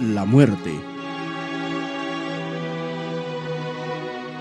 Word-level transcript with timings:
la 0.00 0.24
muerte. 0.24 0.72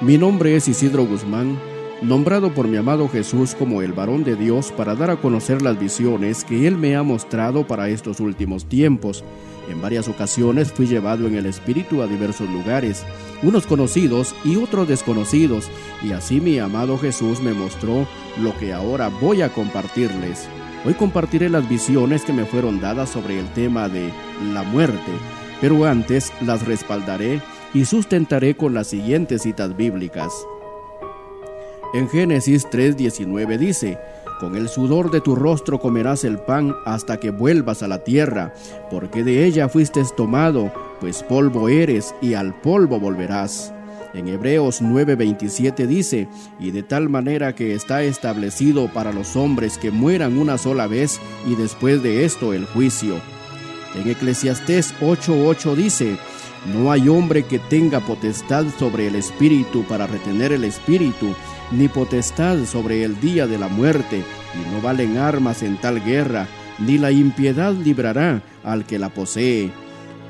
Mi 0.01 0.17
nombre 0.17 0.55
es 0.55 0.67
Isidro 0.67 1.05
Guzmán, 1.05 1.59
nombrado 2.01 2.53
por 2.53 2.67
mi 2.67 2.77
amado 2.77 3.09
Jesús 3.09 3.55
como 3.55 3.81
el 3.81 3.91
varón 3.91 4.23
de 4.23 4.35
Dios 4.35 4.71
para 4.71 4.95
dar 4.95 5.09
a 5.09 5.17
conocer 5.17 5.61
las 5.61 5.77
visiones 5.77 6.45
que 6.45 6.65
Él 6.67 6.77
me 6.77 6.95
ha 6.95 7.03
mostrado 7.03 7.67
para 7.67 7.89
estos 7.89 8.21
últimos 8.21 8.65
tiempos. 8.65 9.23
En 9.69 9.81
varias 9.81 10.07
ocasiones 10.07 10.71
fui 10.71 10.87
llevado 10.87 11.27
en 11.27 11.35
el 11.35 11.45
Espíritu 11.45 12.01
a 12.01 12.07
diversos 12.07 12.49
lugares, 12.49 13.03
unos 13.43 13.67
conocidos 13.67 14.33
y 14.45 14.55
otros 14.55 14.87
desconocidos, 14.87 15.69
y 16.01 16.13
así 16.13 16.39
mi 16.39 16.57
amado 16.59 16.97
Jesús 16.97 17.41
me 17.41 17.53
mostró 17.53 18.07
lo 18.41 18.57
que 18.57 18.73
ahora 18.73 19.09
voy 19.09 19.41
a 19.41 19.49
compartirles. 19.49 20.47
Hoy 20.85 20.93
compartiré 20.93 21.49
las 21.49 21.67
visiones 21.67 22.23
que 22.23 22.31
me 22.31 22.45
fueron 22.45 22.79
dadas 22.79 23.09
sobre 23.09 23.37
el 23.37 23.47
tema 23.49 23.89
de 23.89 24.09
la 24.53 24.63
muerte, 24.63 25.11
pero 25.61 25.85
antes 25.85 26.31
las 26.41 26.65
respaldaré 26.65 27.41
y 27.73 27.85
sustentaré 27.85 28.55
con 28.55 28.73
las 28.73 28.87
siguientes 28.87 29.43
citas 29.43 29.75
bíblicas. 29.75 30.33
En 31.93 32.07
Génesis 32.07 32.67
3:19 32.69 33.57
dice, 33.57 33.97
Con 34.39 34.55
el 34.55 34.69
sudor 34.69 35.11
de 35.11 35.21
tu 35.21 35.35
rostro 35.35 35.79
comerás 35.79 36.23
el 36.23 36.37
pan 36.39 36.75
hasta 36.85 37.19
que 37.19 37.31
vuelvas 37.31 37.83
a 37.83 37.87
la 37.87 38.03
tierra, 38.03 38.53
porque 38.89 39.23
de 39.23 39.45
ella 39.45 39.67
fuiste 39.67 40.01
tomado, 40.15 40.71
pues 41.01 41.23
polvo 41.23 41.67
eres 41.67 42.15
y 42.21 42.35
al 42.35 42.53
polvo 42.61 42.99
volverás. 42.99 43.73
En 44.13 44.27
Hebreos 44.27 44.81
9:27 44.81 45.87
dice, 45.87 46.27
y 46.59 46.71
de 46.71 46.83
tal 46.83 47.09
manera 47.09 47.53
que 47.53 47.75
está 47.75 48.03
establecido 48.03 48.87
para 48.87 49.11
los 49.11 49.35
hombres 49.35 49.77
que 49.77 49.91
mueran 49.91 50.37
una 50.37 50.57
sola 50.57 50.87
vez 50.87 51.19
y 51.47 51.55
después 51.55 52.01
de 52.01 52.23
esto 52.25 52.53
el 52.53 52.65
juicio. 52.65 53.15
En 53.95 54.07
Eclesiastés 54.07 54.93
8:8 55.01 55.75
dice, 55.75 56.17
no 56.73 56.91
hay 56.91 57.07
hombre 57.07 57.43
que 57.43 57.57
tenga 57.57 57.99
potestad 58.01 58.65
sobre 58.77 59.07
el 59.07 59.15
espíritu 59.15 59.83
para 59.83 60.07
retener 60.07 60.51
el 60.51 60.63
espíritu, 60.63 61.33
ni 61.71 61.87
potestad 61.87 62.65
sobre 62.65 63.03
el 63.03 63.19
día 63.19 63.47
de 63.47 63.57
la 63.57 63.67
muerte, 63.67 64.23
y 64.53 64.73
no 64.73 64.81
valen 64.81 65.17
armas 65.17 65.63
en 65.63 65.77
tal 65.77 66.03
guerra, 66.03 66.47
ni 66.77 66.97
la 66.97 67.11
impiedad 67.11 67.73
librará 67.73 68.43
al 68.63 68.85
que 68.85 68.99
la 68.99 69.09
posee. 69.09 69.71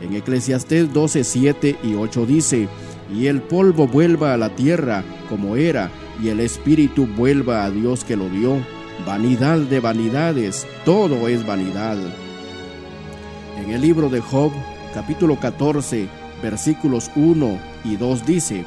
En 0.01 0.15
Eclesiastés 0.15 0.93
12, 0.93 1.23
7 1.23 1.77
y 1.83 1.95
8 1.95 2.25
dice, 2.25 2.69
y 3.13 3.27
el 3.27 3.41
polvo 3.41 3.87
vuelva 3.87 4.33
a 4.33 4.37
la 4.37 4.55
tierra 4.55 5.03
como 5.27 5.55
era, 5.55 5.91
y 6.23 6.29
el 6.29 6.39
espíritu 6.39 7.07
vuelva 7.07 7.65
a 7.65 7.71
Dios 7.71 8.03
que 8.03 8.15
lo 8.15 8.29
dio. 8.29 8.57
Vanidad 9.05 9.57
de 9.57 9.79
vanidades, 9.79 10.67
todo 10.85 11.27
es 11.27 11.45
vanidad. 11.45 11.97
En 13.59 13.71
el 13.71 13.81
libro 13.81 14.09
de 14.09 14.21
Job, 14.21 14.51
capítulo 14.93 15.37
14, 15.37 16.07
versículos 16.41 17.11
1 17.15 17.59
y 17.83 17.97
2 17.97 18.25
dice, 18.25 18.63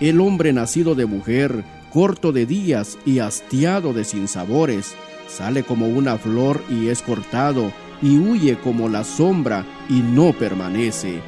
El 0.00 0.20
hombre 0.20 0.52
nacido 0.52 0.94
de 0.94 1.04
mujer, 1.04 1.64
corto 1.92 2.30
de 2.30 2.46
días 2.46 2.96
y 3.04 3.18
hastiado 3.18 3.92
de 3.92 4.04
sinsabores, 4.04 4.94
sale 5.28 5.64
como 5.64 5.88
una 5.88 6.16
flor 6.16 6.62
y 6.70 6.88
es 6.88 7.02
cortado, 7.02 7.72
y 8.00 8.18
huye 8.18 8.56
como 8.58 8.88
la 8.88 9.02
sombra 9.02 9.66
y 9.88 10.00
no 10.00 10.32
permanece. 10.32 11.20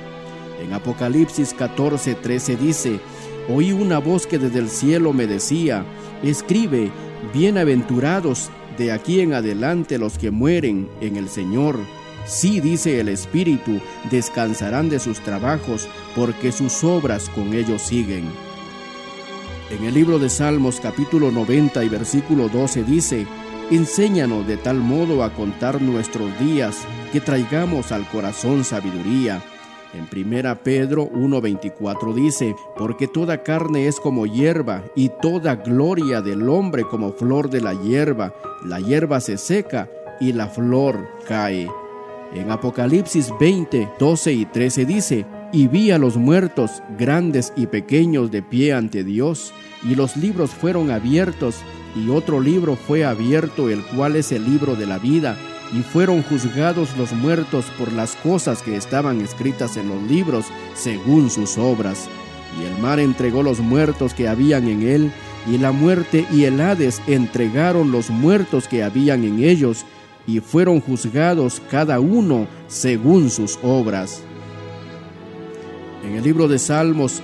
En 0.63 0.73
Apocalipsis 0.73 1.55
14, 1.55 2.15
13 2.15 2.57
dice, 2.57 3.01
Oí 3.49 3.73
una 3.73 3.99
voz 3.99 4.29
que 4.29 4.39
desde 4.39 4.61
el 4.61 4.69
cielo 4.69 5.13
me 5.13 5.27
decía, 5.27 5.85
Escribe, 6.23 6.93
bienaventurados 7.35 8.51
de 8.79 8.93
aquí 8.93 9.21
en 9.21 9.35
adelante 9.35 9.99
los 9.99 10.19
que 10.19 10.31
mueren 10.31 10.89
en 11.01 11.17
el 11.17 11.29
Señor 11.29 11.79
Sí, 12.29 12.61
dice 12.61 13.01
el 13.01 13.09
Espíritu, 13.09 13.81
descansarán 14.11 14.91
de 14.91 15.01
sus 15.01 15.19
trabajos, 15.21 15.89
porque 16.15 16.53
sus 16.53 16.85
obras 16.85 17.31
con 17.31 17.55
ellos 17.55 17.81
siguen. 17.81 18.25
En 19.71 19.85
el 19.85 19.95
libro 19.95 20.19
de 20.19 20.29
Salmos 20.29 20.79
capítulo 20.79 21.31
90 21.31 21.83
y 21.85 21.89
versículo 21.89 22.51
12 22.51 22.85
dice, 22.85 23.27
Enséñanos 23.71 24.47
de 24.47 24.59
tal 24.59 24.77
modo 24.77 25.25
a 25.25 25.33
contar 25.33 25.81
nuestros 25.81 26.39
días, 26.39 26.87
que 27.13 27.21
traigamos 27.23 27.93
al 27.93 28.07
corazón 28.11 28.63
sabiduría. 28.63 29.43
En 29.95 30.07
1 30.11 30.57
Pedro 30.63 31.09
1:24 31.11 32.15
dice, 32.15 32.55
Porque 32.77 33.09
toda 33.09 33.43
carne 33.43 33.89
es 33.89 33.99
como 34.01 34.27
hierba, 34.27 34.85
y 34.95 35.11
toda 35.23 35.57
gloria 35.57 36.21
del 36.21 36.47
hombre 36.51 36.85
como 36.85 37.15
flor 37.15 37.49
de 37.49 37.63
la 37.63 37.73
hierba. 37.73 38.35
La 38.67 38.81
hierba 38.81 39.19
se 39.21 39.39
seca 39.39 39.89
y 40.21 40.35
la 40.35 40.49
flor 40.49 41.09
cae. 41.27 41.69
En 42.35 42.51
Apocalipsis 42.51 43.33
20, 43.41 43.89
12 43.99 44.33
y 44.33 44.45
13 44.45 44.85
dice, 44.85 45.27
y 45.51 45.67
vi 45.67 45.91
a 45.91 45.99
los 45.99 46.19
muertos, 46.19 46.83
grandes 46.99 47.55
y 47.57 47.67
pequeños, 47.67 48.31
de 48.31 48.43
pie 48.43 48.75
ante 48.75 49.03
Dios, 49.03 49.55
y 49.83 49.95
los 49.95 50.17
libros 50.17 50.51
fueron 50.51 50.91
abiertos, 50.91 51.57
y 51.97 52.11
otro 52.11 52.41
libro 52.41 52.77
fue 52.77 53.07
abierto, 53.07 53.71
el 53.71 53.83
cual 53.83 54.17
es 54.17 54.31
el 54.31 54.45
libro 54.45 54.77
de 54.77 54.85
la 54.85 54.99
vida, 54.99 55.39
y 55.73 55.81
fueron 55.81 56.23
juzgados 56.23 56.97
los 56.99 57.13
muertos 57.13 57.65
por 57.79 57.93
las 57.93 58.15
cosas 58.17 58.63
que 58.63 58.77
estaban 58.77 59.23
escritas 59.23 59.79
en 59.79 59.89
los 59.89 60.03
libros, 60.03 60.47
según 60.75 61.31
sus 61.31 61.57
obras. 61.57 62.09
Y 62.61 62.65
el 62.65 62.83
mar 62.83 63.01
entregó 63.01 63.43
los 63.43 63.61
muertos 63.61 64.13
que 64.13 64.29
habían 64.29 64.69
en 64.69 64.83
él, 64.83 65.13
y 65.51 65.57
la 65.57 65.73
muerte 65.73 66.27
y 66.31 66.45
el 66.45 66.61
Hades 66.61 67.01
entregaron 67.07 67.91
los 67.91 68.11
muertos 68.11 68.69
que 68.69 68.83
habían 68.83 69.25
en 69.25 69.43
ellos, 69.43 69.87
y 70.29 70.41
fueron 70.41 70.83
juzgados 70.83 71.63
cada 71.71 72.01
uno 72.01 72.47
según 72.69 73.31
sus 73.31 73.59
obras. 73.63 74.21
En 76.05 76.17
el 76.17 76.23
libro 76.23 76.49
de 76.49 76.59
Salmos, 76.59 77.23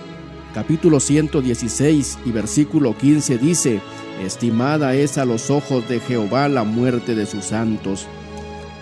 capítulo 0.54 0.98
116 0.98 2.18
y 2.24 2.32
versículo 2.32 2.96
15 2.96 3.36
dice, 3.36 3.80
Estimada 4.24 4.94
es 4.94 5.18
a 5.18 5.26
los 5.26 5.50
ojos 5.50 5.86
de 5.86 6.00
Jehová 6.00 6.48
la 6.48 6.64
muerte 6.64 7.14
de 7.14 7.26
sus 7.26 7.44
santos. 7.44 8.06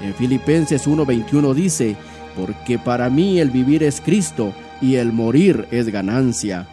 En 0.01 0.15
Filipenses 0.15 0.87
1:21 0.87 1.53
dice, 1.53 1.97
Porque 2.37 2.79
para 2.79 3.11
mí 3.11 3.41
el 3.41 3.51
vivir 3.51 3.83
es 3.83 4.01
Cristo 4.01 4.55
y 4.81 4.97
el 4.97 5.13
morir 5.13 5.67
es 5.73 5.89
ganancia. 5.89 6.69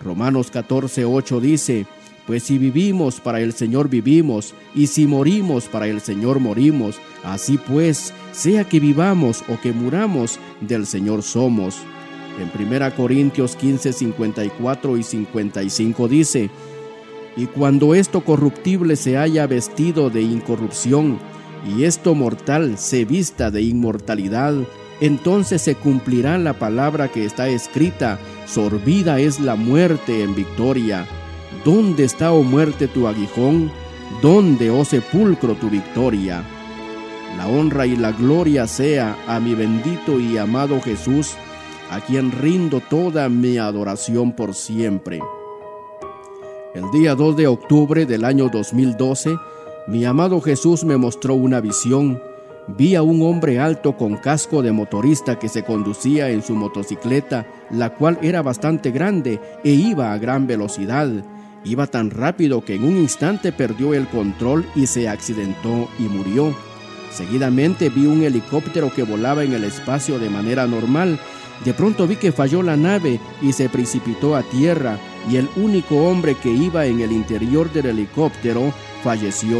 Romanos 0.00 0.52
14:8 0.52 1.40
dice, 1.40 1.86
pues 2.26 2.44
si 2.44 2.58
vivimos 2.58 3.20
para 3.20 3.40
el 3.40 3.52
Señor 3.52 3.88
vivimos, 3.88 4.54
y 4.74 4.86
si 4.86 5.06
morimos 5.06 5.64
para 5.66 5.88
el 5.88 6.00
Señor 6.00 6.38
morimos. 6.38 7.00
Así 7.24 7.58
pues, 7.58 8.14
sea 8.32 8.64
que 8.64 8.80
vivamos 8.80 9.44
o 9.48 9.60
que 9.60 9.72
muramos, 9.72 10.38
del 10.60 10.86
Señor 10.86 11.22
somos. 11.22 11.78
En 12.40 12.50
1 12.66 12.94
Corintios 12.96 13.56
15, 13.56 13.92
54 13.92 14.96
y 14.96 15.02
55 15.02 16.08
dice, 16.08 16.50
Y 17.36 17.46
cuando 17.46 17.94
esto 17.94 18.24
corruptible 18.24 18.96
se 18.96 19.18
haya 19.18 19.46
vestido 19.46 20.08
de 20.08 20.22
incorrupción, 20.22 21.18
y 21.66 21.84
esto 21.84 22.14
mortal 22.14 22.76
se 22.78 23.04
vista 23.04 23.50
de 23.50 23.62
inmortalidad, 23.62 24.54
entonces 25.00 25.62
se 25.62 25.74
cumplirá 25.74 26.38
la 26.38 26.54
palabra 26.54 27.08
que 27.08 27.24
está 27.24 27.48
escrita, 27.48 28.18
sorbida 28.46 29.20
es 29.20 29.40
la 29.40 29.56
muerte 29.56 30.22
en 30.22 30.34
victoria. 30.34 31.06
¿Dónde 31.64 32.04
está, 32.04 32.32
oh 32.32 32.42
muerte, 32.42 32.88
tu 32.88 33.06
aguijón? 33.06 33.70
¿Dónde, 34.20 34.70
oh 34.70 34.84
sepulcro, 34.84 35.54
tu 35.54 35.70
victoria? 35.70 36.42
La 37.36 37.46
honra 37.46 37.86
y 37.86 37.96
la 37.96 38.10
gloria 38.10 38.66
sea 38.66 39.16
a 39.28 39.38
mi 39.38 39.54
bendito 39.54 40.18
y 40.18 40.38
amado 40.38 40.80
Jesús, 40.80 41.34
a 41.90 42.00
quien 42.00 42.32
rindo 42.32 42.80
toda 42.80 43.28
mi 43.28 43.58
adoración 43.58 44.32
por 44.32 44.54
siempre. 44.54 45.20
El 46.74 46.90
día 46.90 47.14
2 47.14 47.36
de 47.36 47.46
octubre 47.46 48.06
del 48.06 48.24
año 48.24 48.48
2012, 48.48 49.36
mi 49.86 50.04
amado 50.04 50.40
Jesús 50.40 50.84
me 50.84 50.96
mostró 50.96 51.34
una 51.34 51.60
visión. 51.60 52.20
Vi 52.66 52.96
a 52.96 53.02
un 53.02 53.22
hombre 53.22 53.60
alto 53.60 53.96
con 53.96 54.16
casco 54.16 54.62
de 54.62 54.72
motorista 54.72 55.38
que 55.38 55.48
se 55.48 55.64
conducía 55.64 56.30
en 56.30 56.42
su 56.42 56.54
motocicleta, 56.54 57.46
la 57.70 57.94
cual 57.94 58.18
era 58.22 58.42
bastante 58.42 58.90
grande 58.90 59.40
e 59.62 59.70
iba 59.70 60.12
a 60.12 60.18
gran 60.18 60.46
velocidad 60.46 61.08
Iba 61.64 61.86
tan 61.86 62.10
rápido 62.10 62.64
que 62.64 62.74
en 62.74 62.84
un 62.84 62.96
instante 62.96 63.52
perdió 63.52 63.94
el 63.94 64.08
control 64.08 64.66
y 64.74 64.86
se 64.86 65.08
accidentó 65.08 65.88
y 65.98 66.02
murió. 66.02 66.54
Seguidamente 67.12 67.88
vi 67.88 68.06
un 68.06 68.24
helicóptero 68.24 68.92
que 68.92 69.04
volaba 69.04 69.44
en 69.44 69.52
el 69.52 69.64
espacio 69.64 70.18
de 70.18 70.28
manera 70.28 70.66
normal. 70.66 71.20
De 71.64 71.72
pronto 71.72 72.08
vi 72.08 72.16
que 72.16 72.32
falló 72.32 72.62
la 72.62 72.76
nave 72.76 73.20
y 73.40 73.52
se 73.52 73.68
precipitó 73.68 74.34
a 74.34 74.42
tierra 74.42 74.98
y 75.30 75.36
el 75.36 75.48
único 75.54 75.96
hombre 76.08 76.34
que 76.34 76.50
iba 76.50 76.86
en 76.86 77.00
el 77.00 77.12
interior 77.12 77.72
del 77.72 77.86
helicóptero 77.86 78.72
falleció. 79.04 79.58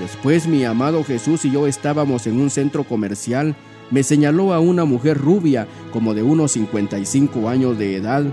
Después 0.00 0.46
mi 0.46 0.64
amado 0.64 1.04
Jesús 1.04 1.44
y 1.44 1.50
yo 1.50 1.66
estábamos 1.66 2.26
en 2.26 2.40
un 2.40 2.48
centro 2.48 2.84
comercial. 2.84 3.54
Me 3.90 4.02
señaló 4.02 4.54
a 4.54 4.60
una 4.60 4.86
mujer 4.86 5.18
rubia 5.18 5.66
como 5.92 6.14
de 6.14 6.22
unos 6.22 6.52
55 6.52 7.48
años 7.50 7.76
de 7.76 7.96
edad 7.96 8.24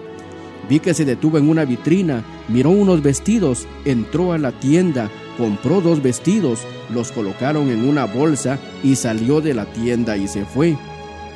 Vi 0.69 0.79
que 0.79 0.93
se 0.93 1.05
detuvo 1.05 1.37
en 1.37 1.49
una 1.49 1.65
vitrina, 1.65 2.23
miró 2.47 2.71
unos 2.71 3.01
vestidos, 3.01 3.67
entró 3.85 4.33
a 4.33 4.37
la 4.37 4.51
tienda, 4.51 5.09
compró 5.37 5.81
dos 5.81 6.01
vestidos, 6.01 6.65
los 6.93 7.11
colocaron 7.11 7.69
en 7.69 7.87
una 7.87 8.05
bolsa 8.05 8.59
y 8.83 8.95
salió 8.95 9.39
de 9.39 9.53
la 9.53 9.65
tienda 9.65 10.17
y 10.17 10.27
se 10.27 10.45
fue. 10.45 10.75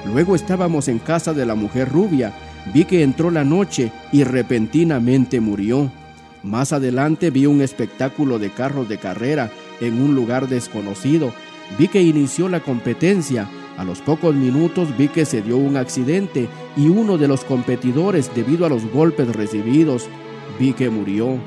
Luego 0.06 0.36
estábamos 0.36 0.88
en 0.88 1.00
casa 1.00 1.34
de 1.34 1.46
la 1.46 1.56
mujer 1.56 1.90
rubia, 1.90 2.34
vi 2.74 2.86
que 2.86 3.04
entró 3.04 3.32
la 3.32 3.44
noche 3.44 3.92
y 4.12 4.24
repentinamente 4.24 5.40
murió. 5.40 5.92
Más 6.44 6.74
adelante 6.74 7.30
vi 7.30 7.46
un 7.46 7.62
espectáculo 7.62 8.40
de 8.40 8.50
carros 8.50 8.90
de 8.90 8.98
carrera 8.98 9.52
en 9.80 10.02
un 10.02 10.16
lugar 10.16 10.48
desconocido. 10.50 11.32
Vi 11.78 11.88
que 11.88 12.02
inició 12.02 12.50
la 12.50 12.62
competencia. 12.62 13.48
A 13.78 13.84
los 13.84 14.00
pocos 14.00 14.36
minutos 14.36 14.96
vi 14.98 15.08
que 15.08 15.26
se 15.26 15.42
dio 15.42 15.58
un 15.58 15.78
accidente 15.78 16.48
y 16.76 16.88
uno 16.88 17.18
de 17.18 17.28
los 17.28 17.44
competidores, 17.44 18.30
debido 18.36 18.66
a 18.66 18.70
los 18.70 18.86
golpes 18.92 19.34
recibidos, 19.36 20.08
vi 20.60 20.74
que 20.74 20.90
murió. 20.90 21.38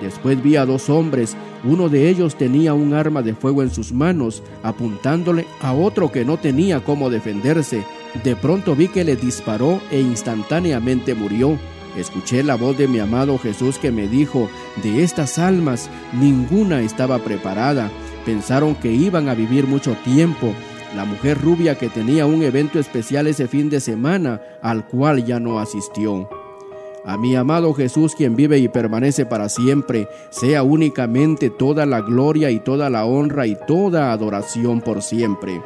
Después 0.00 0.42
vi 0.42 0.56
a 0.56 0.66
dos 0.66 0.90
hombres, 0.90 1.36
uno 1.64 1.88
de 1.88 2.08
ellos 2.08 2.36
tenía 2.36 2.74
un 2.74 2.94
arma 2.94 3.22
de 3.22 3.34
fuego 3.34 3.62
en 3.62 3.70
sus 3.70 3.92
manos, 3.92 4.42
apuntándole 4.62 5.46
a 5.60 5.72
otro 5.72 6.12
que 6.12 6.24
no 6.24 6.36
tenía 6.36 6.84
cómo 6.84 7.10
defenderse. 7.10 7.84
De 8.22 8.36
pronto 8.36 8.76
vi 8.76 8.88
que 8.88 9.04
le 9.04 9.16
disparó 9.16 9.80
e 9.90 10.00
instantáneamente 10.00 11.14
murió. 11.14 11.58
Escuché 11.96 12.42
la 12.42 12.56
voz 12.56 12.76
de 12.76 12.88
mi 12.88 12.98
amado 12.98 13.38
Jesús 13.38 13.78
que 13.78 13.90
me 13.90 14.06
dijo, 14.06 14.50
de 14.82 15.02
estas 15.02 15.38
almas 15.38 15.88
ninguna 16.12 16.82
estaba 16.82 17.18
preparada. 17.18 17.90
Pensaron 18.26 18.74
que 18.74 18.92
iban 18.92 19.28
a 19.28 19.34
vivir 19.34 19.66
mucho 19.66 19.96
tiempo. 20.04 20.52
La 20.94 21.04
mujer 21.04 21.40
rubia 21.40 21.76
que 21.76 21.88
tenía 21.88 22.26
un 22.26 22.42
evento 22.42 22.78
especial 22.78 23.26
ese 23.26 23.48
fin 23.48 23.68
de 23.68 23.80
semana, 23.80 24.40
al 24.62 24.86
cual 24.86 25.24
ya 25.24 25.40
no 25.40 25.58
asistió. 25.58 26.28
A 27.04 27.16
mi 27.16 27.36
amado 27.36 27.72
Jesús, 27.72 28.14
quien 28.16 28.34
vive 28.34 28.58
y 28.58 28.68
permanece 28.68 29.26
para 29.26 29.48
siempre, 29.48 30.08
sea 30.30 30.62
únicamente 30.62 31.50
toda 31.50 31.86
la 31.86 32.00
gloria 32.00 32.50
y 32.50 32.58
toda 32.58 32.90
la 32.90 33.04
honra 33.04 33.46
y 33.46 33.56
toda 33.66 34.10
adoración 34.10 34.80
por 34.80 35.02
siempre. 35.02 35.60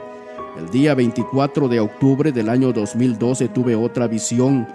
El 0.58 0.68
día 0.70 0.94
24 0.94 1.68
de 1.68 1.80
octubre 1.80 2.32
del 2.32 2.50
año 2.50 2.72
2012 2.72 3.48
tuve 3.48 3.74
otra 3.74 4.06
visión. 4.06 4.66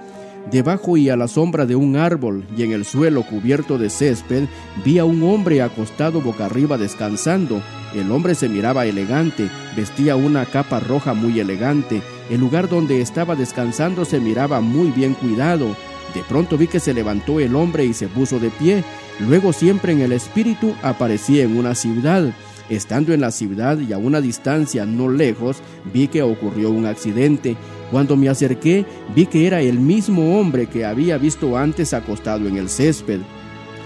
Debajo 0.52 0.96
y 0.96 1.10
a 1.10 1.16
la 1.16 1.28
sombra 1.28 1.66
de 1.66 1.76
un 1.76 1.96
árbol 1.96 2.46
y 2.56 2.64
en 2.64 2.72
el 2.72 2.86
suelo 2.86 3.24
cubierto 3.24 3.80
de 3.80 3.90
césped 3.90 4.46
vi 4.84 5.00
a 5.00 5.06
un 5.06 5.24
hombre 5.24 5.62
acostado 5.64 6.22
boca 6.22 6.46
arriba 6.46 6.78
descansando. 6.78 7.62
El 7.96 8.12
hombre 8.12 8.36
se 8.36 8.48
miraba 8.48 8.86
elegante, 8.86 9.50
vestía 9.76 10.16
una 10.16 10.46
capa 10.46 10.80
roja 10.80 11.16
muy 11.16 11.40
elegante. 11.40 12.02
El 12.30 12.42
lugar 12.42 12.70
donde 12.70 13.02
estaba 13.02 13.36
descansando 13.36 14.06
se 14.06 14.20
miraba 14.20 14.62
muy 14.62 14.92
bien 14.92 15.16
cuidado. 15.16 15.76
De 16.14 16.22
pronto 16.30 16.58
vi 16.58 16.68
que 16.68 16.80
se 16.80 16.94
levantó 16.94 17.40
el 17.40 17.56
hombre 17.56 17.84
y 17.84 17.94
se 17.94 18.08
puso 18.08 18.40
de 18.40 18.52
pie. 18.52 18.84
Luego 19.20 19.52
siempre 19.52 19.94
en 19.94 20.02
el 20.02 20.12
espíritu 20.12 20.76
aparecía 20.84 21.44
en 21.44 21.58
una 21.58 21.74
ciudad. 21.74 22.32
Estando 22.70 23.14
en 23.14 23.22
la 23.22 23.32
ciudad 23.32 23.78
y 23.80 23.94
a 23.94 23.98
una 23.98 24.22
distancia 24.22 24.86
no 24.86 25.10
lejos, 25.10 25.58
vi 25.94 26.08
que 26.08 26.24
ocurrió 26.24 26.72
un 26.72 26.86
accidente. 26.86 27.56
Cuando 27.92 28.16
me 28.16 28.30
acerqué, 28.30 28.86
vi 29.16 29.28
que 29.28 29.46
era 29.46 29.62
el 29.62 29.80
mismo 29.80 30.40
hombre 30.40 30.66
que 30.66 30.86
había 30.86 31.18
visto 31.18 31.58
antes 31.58 31.94
acostado 31.94 32.48
en 32.48 32.58
el 32.58 32.70
césped. 32.70 33.20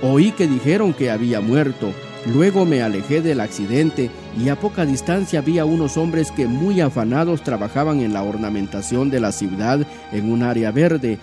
Oí 0.01 0.31
que 0.31 0.47
dijeron 0.47 0.93
que 0.93 1.11
había 1.11 1.41
muerto. 1.41 1.91
Luego 2.33 2.65
me 2.65 2.81
alejé 2.81 3.21
del 3.21 3.39
accidente 3.39 4.09
y 4.37 4.49
a 4.49 4.57
poca 4.57 4.85
distancia 4.85 5.41
vi 5.41 5.57
a 5.57 5.65
unos 5.65 5.97
hombres 5.97 6.31
que 6.31 6.47
muy 6.47 6.81
afanados 6.81 7.43
trabajaban 7.43 8.01
en 8.01 8.13
la 8.13 8.23
ornamentación 8.23 9.09
de 9.09 9.19
la 9.19 9.31
ciudad 9.31 9.85
en 10.11 10.31
un 10.31 10.43
área 10.43 10.71
verde. 10.71 11.17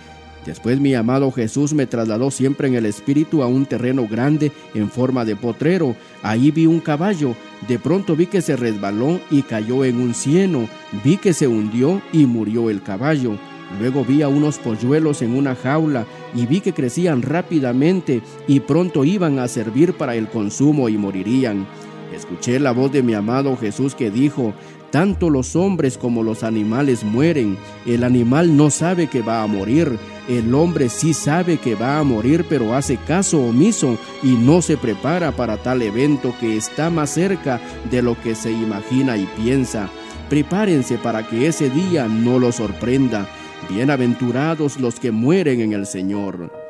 Después 0.46 0.78
mi 0.78 0.94
amado 0.94 1.32
Jesús 1.32 1.74
me 1.74 1.86
trasladó 1.86 2.30
siempre 2.30 2.68
en 2.68 2.74
el 2.74 2.86
espíritu 2.86 3.42
a 3.42 3.48
un 3.48 3.66
terreno 3.66 4.06
grande 4.06 4.52
en 4.74 4.88
forma 4.88 5.24
de 5.24 5.34
potrero. 5.34 5.96
Ahí 6.22 6.52
vi 6.52 6.66
un 6.66 6.78
caballo. 6.78 7.34
De 7.66 7.80
pronto 7.80 8.14
vi 8.14 8.26
que 8.26 8.40
se 8.40 8.54
resbaló 8.54 9.18
y 9.28 9.42
cayó 9.42 9.84
en 9.84 10.00
un 10.00 10.14
cieno. 10.14 10.68
Vi 11.04 11.16
que 11.16 11.32
se 11.32 11.48
hundió 11.48 12.00
y 12.12 12.26
murió 12.26 12.70
el 12.70 12.80
caballo. 12.80 13.36
Luego 13.80 14.04
vi 14.04 14.22
a 14.22 14.28
unos 14.28 14.58
polluelos 14.58 15.20
en 15.22 15.36
una 15.36 15.56
jaula 15.56 16.06
y 16.32 16.46
vi 16.46 16.60
que 16.60 16.72
crecían 16.72 17.22
rápidamente 17.22 18.22
y 18.46 18.60
pronto 18.60 19.04
iban 19.04 19.40
a 19.40 19.48
servir 19.48 19.94
para 19.94 20.14
el 20.14 20.28
consumo 20.28 20.88
y 20.88 20.96
morirían. 20.96 21.66
Escuché 22.14 22.60
la 22.60 22.70
voz 22.70 22.92
de 22.92 23.02
mi 23.02 23.14
amado 23.14 23.56
Jesús 23.56 23.96
que 23.96 24.12
dijo, 24.12 24.54
tanto 24.90 25.30
los 25.30 25.56
hombres 25.56 25.98
como 25.98 26.22
los 26.22 26.42
animales 26.42 27.04
mueren. 27.04 27.56
El 27.86 28.04
animal 28.04 28.56
no 28.56 28.70
sabe 28.70 29.08
que 29.08 29.22
va 29.22 29.42
a 29.42 29.46
morir. 29.46 29.98
El 30.28 30.54
hombre 30.54 30.88
sí 30.88 31.14
sabe 31.14 31.58
que 31.58 31.74
va 31.74 31.98
a 31.98 32.02
morir, 32.02 32.44
pero 32.48 32.74
hace 32.74 32.96
caso 32.96 33.40
omiso 33.40 33.96
y 34.22 34.32
no 34.32 34.62
se 34.62 34.76
prepara 34.76 35.32
para 35.32 35.56
tal 35.56 35.82
evento 35.82 36.34
que 36.40 36.56
está 36.56 36.90
más 36.90 37.10
cerca 37.10 37.60
de 37.90 38.02
lo 38.02 38.20
que 38.20 38.34
se 38.34 38.50
imagina 38.50 39.16
y 39.16 39.26
piensa. 39.36 39.88
Prepárense 40.28 40.98
para 40.98 41.26
que 41.26 41.46
ese 41.46 41.70
día 41.70 42.08
no 42.08 42.38
lo 42.38 42.50
sorprenda. 42.50 43.28
Bienaventurados 43.68 44.80
los 44.80 44.98
que 44.98 45.12
mueren 45.12 45.60
en 45.60 45.72
el 45.72 45.86
Señor. 45.86 46.65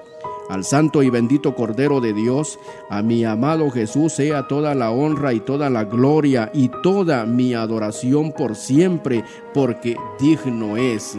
Al 0.49 0.65
santo 0.65 1.03
y 1.03 1.11
bendito 1.11 1.55
Cordero 1.57 2.01
de 2.01 2.13
Dios, 2.13 2.59
a 2.89 3.03
mi 3.03 3.25
amado 3.25 3.71
Jesús 3.71 4.13
sea 4.13 4.47
toda 4.47 4.75
la 4.75 4.93
honra 4.93 5.33
y 5.33 5.41
toda 5.41 5.71
la 5.71 5.85
gloria 5.85 6.51
y 6.55 6.71
toda 6.83 7.27
mi 7.27 7.55
adoración 7.55 8.33
por 8.33 8.55
siempre, 8.55 9.25
porque 9.53 9.97
digno 10.21 10.77
es. 10.77 11.17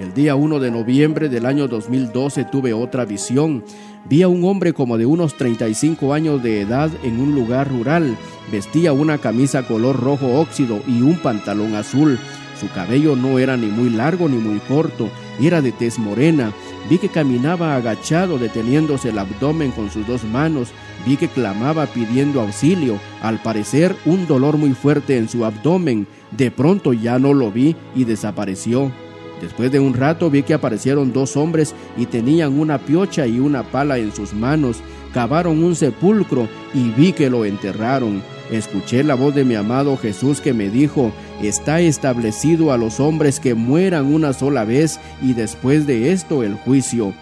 El 0.00 0.12
día 0.12 0.34
1 0.34 0.58
de 0.58 0.72
noviembre 0.72 1.28
del 1.28 1.46
año 1.46 1.68
2012 1.68 2.46
tuve 2.46 2.72
otra 2.72 3.04
visión. 3.04 3.62
Vi 4.06 4.22
a 4.22 4.28
un 4.28 4.44
hombre 4.44 4.72
como 4.72 4.98
de 4.98 5.06
unos 5.06 5.34
35 5.36 6.12
años 6.12 6.42
de 6.42 6.62
edad 6.62 6.90
en 7.04 7.20
un 7.20 7.32
lugar 7.32 7.70
rural. 7.70 8.16
Vestía 8.50 8.92
una 8.92 9.18
camisa 9.18 9.68
color 9.68 10.00
rojo 10.00 10.40
óxido 10.40 10.80
y 10.88 11.00
un 11.02 11.18
pantalón 11.18 11.76
azul. 11.76 12.18
Su 12.60 12.68
cabello 12.70 13.14
no 13.14 13.38
era 13.38 13.56
ni 13.56 13.66
muy 13.66 13.88
largo 13.88 14.28
ni 14.28 14.36
muy 14.36 14.58
corto, 14.58 15.08
era 15.40 15.62
de 15.62 15.70
tez 15.70 15.98
morena. 15.98 16.52
Vi 16.88 16.98
que 16.98 17.08
caminaba 17.08 17.76
agachado 17.76 18.38
deteniéndose 18.38 19.08
el 19.08 19.18
abdomen 19.18 19.70
con 19.70 19.90
sus 19.90 20.06
dos 20.06 20.24
manos. 20.24 20.68
Vi 21.06 21.16
que 21.16 21.28
clamaba 21.28 21.86
pidiendo 21.86 22.40
auxilio. 22.40 22.98
Al 23.22 23.40
parecer 23.42 23.96
un 24.04 24.26
dolor 24.26 24.58
muy 24.58 24.74
fuerte 24.74 25.16
en 25.16 25.28
su 25.28 25.44
abdomen. 25.44 26.06
De 26.30 26.50
pronto 26.50 26.92
ya 26.92 27.18
no 27.18 27.32
lo 27.32 27.50
vi 27.50 27.74
y 27.94 28.04
desapareció. 28.04 28.92
Después 29.40 29.72
de 29.72 29.80
un 29.80 29.94
rato 29.94 30.30
vi 30.30 30.42
que 30.42 30.54
aparecieron 30.54 31.12
dos 31.12 31.36
hombres 31.36 31.74
y 31.96 32.06
tenían 32.06 32.58
una 32.58 32.78
piocha 32.78 33.26
y 33.26 33.40
una 33.40 33.62
pala 33.62 33.98
en 33.98 34.14
sus 34.14 34.34
manos. 34.34 34.78
Cavaron 35.12 35.64
un 35.64 35.74
sepulcro 35.74 36.48
y 36.74 36.90
vi 36.90 37.12
que 37.12 37.30
lo 37.30 37.44
enterraron. 37.44 38.22
Escuché 38.50 39.02
la 39.02 39.14
voz 39.14 39.34
de 39.34 39.44
mi 39.44 39.54
amado 39.54 39.96
Jesús 39.96 40.40
que 40.40 40.52
me 40.52 40.68
dijo, 40.68 41.12
está 41.42 41.80
establecido 41.80 42.72
a 42.72 42.76
los 42.76 43.00
hombres 43.00 43.40
que 43.40 43.54
mueran 43.54 44.12
una 44.12 44.32
sola 44.32 44.64
vez 44.64 45.00
y 45.22 45.32
después 45.32 45.86
de 45.86 46.12
esto 46.12 46.42
el 46.42 46.54
juicio. 46.54 47.14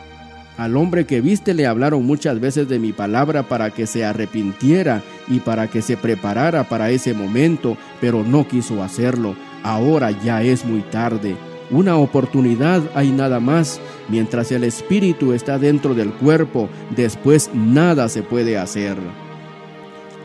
Al 0.59 0.77
hombre 0.77 1.07
que 1.07 1.21
viste 1.21 1.55
le 1.55 1.67
hablaron 1.67 2.05
muchas 2.05 2.39
veces 2.39 2.69
de 2.69 2.79
mi 2.79 2.93
palabra 2.93 3.45
para 3.45 3.71
que 3.71 3.87
se 3.87 4.05
arrepintiera 4.05 5.03
y 5.29 5.41
para 5.41 5.69
que 5.69 5.81
se 5.81 5.97
preparara 5.97 6.65
para 6.65 6.91
ese 6.91 7.15
momento, 7.15 7.77
pero 8.01 8.23
no 8.23 8.47
quiso 8.47 8.83
hacerlo. 8.83 9.35
Ahora 9.63 10.11
ya 10.11 10.43
es 10.43 10.65
muy 10.65 10.83
tarde. 10.83 11.37
Una 11.71 11.97
oportunidad 11.97 12.83
hay 12.95 13.11
nada 13.13 13.41
más. 13.41 13.81
Mientras 14.09 14.53
el 14.53 14.65
espíritu 14.65 15.33
está 15.33 15.59
dentro 15.59 15.95
del 15.95 16.13
cuerpo, 16.13 16.69
después 16.95 17.49
nada 17.55 18.09
se 18.09 18.23
puede 18.23 18.59
hacer. 18.59 18.99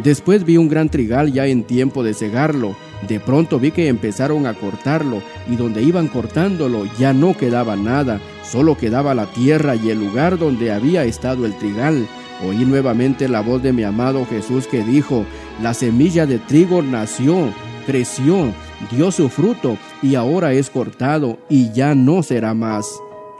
Después 0.03 0.45
vi 0.45 0.57
un 0.57 0.69
gran 0.69 0.89
trigal 0.89 1.33
ya 1.33 1.47
en 1.47 1.63
tiempo 1.63 2.03
de 2.03 2.13
cegarlo. 2.13 2.75
De 3.07 3.19
pronto 3.19 3.59
vi 3.59 3.71
que 3.71 3.87
empezaron 3.87 4.45
a 4.45 4.53
cortarlo 4.53 5.21
y 5.49 5.55
donde 5.55 5.81
iban 5.81 6.07
cortándolo 6.07 6.85
ya 6.99 7.13
no 7.13 7.35
quedaba 7.35 7.75
nada, 7.75 8.19
solo 8.43 8.77
quedaba 8.77 9.13
la 9.13 9.25
tierra 9.27 9.75
y 9.75 9.89
el 9.89 9.99
lugar 9.99 10.37
donde 10.37 10.71
había 10.71 11.03
estado 11.03 11.45
el 11.45 11.55
trigal. 11.57 12.07
Oí 12.47 12.65
nuevamente 12.65 13.27
la 13.27 13.41
voz 13.41 13.63
de 13.63 13.73
mi 13.73 13.83
amado 13.83 14.25
Jesús 14.25 14.67
que 14.67 14.83
dijo, 14.83 15.25
la 15.61 15.73
semilla 15.73 16.27
de 16.27 16.37
trigo 16.37 16.83
nació, 16.83 17.51
creció, 17.87 18.53
dio 18.91 19.11
su 19.11 19.29
fruto 19.29 19.77
y 20.03 20.15
ahora 20.15 20.53
es 20.53 20.69
cortado 20.69 21.39
y 21.49 21.71
ya 21.71 21.95
no 21.95 22.21
será 22.21 22.53
más. 22.53 22.87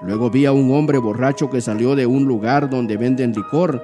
Luego 0.02 0.30
vi 0.30 0.46
a 0.46 0.52
un 0.52 0.72
hombre 0.74 1.00
borracho 1.00 1.50
que 1.50 1.62
salió 1.62 1.96
de 1.96 2.06
un 2.06 2.26
lugar 2.26 2.70
donde 2.70 2.98
venden 2.98 3.34
licor 3.34 3.84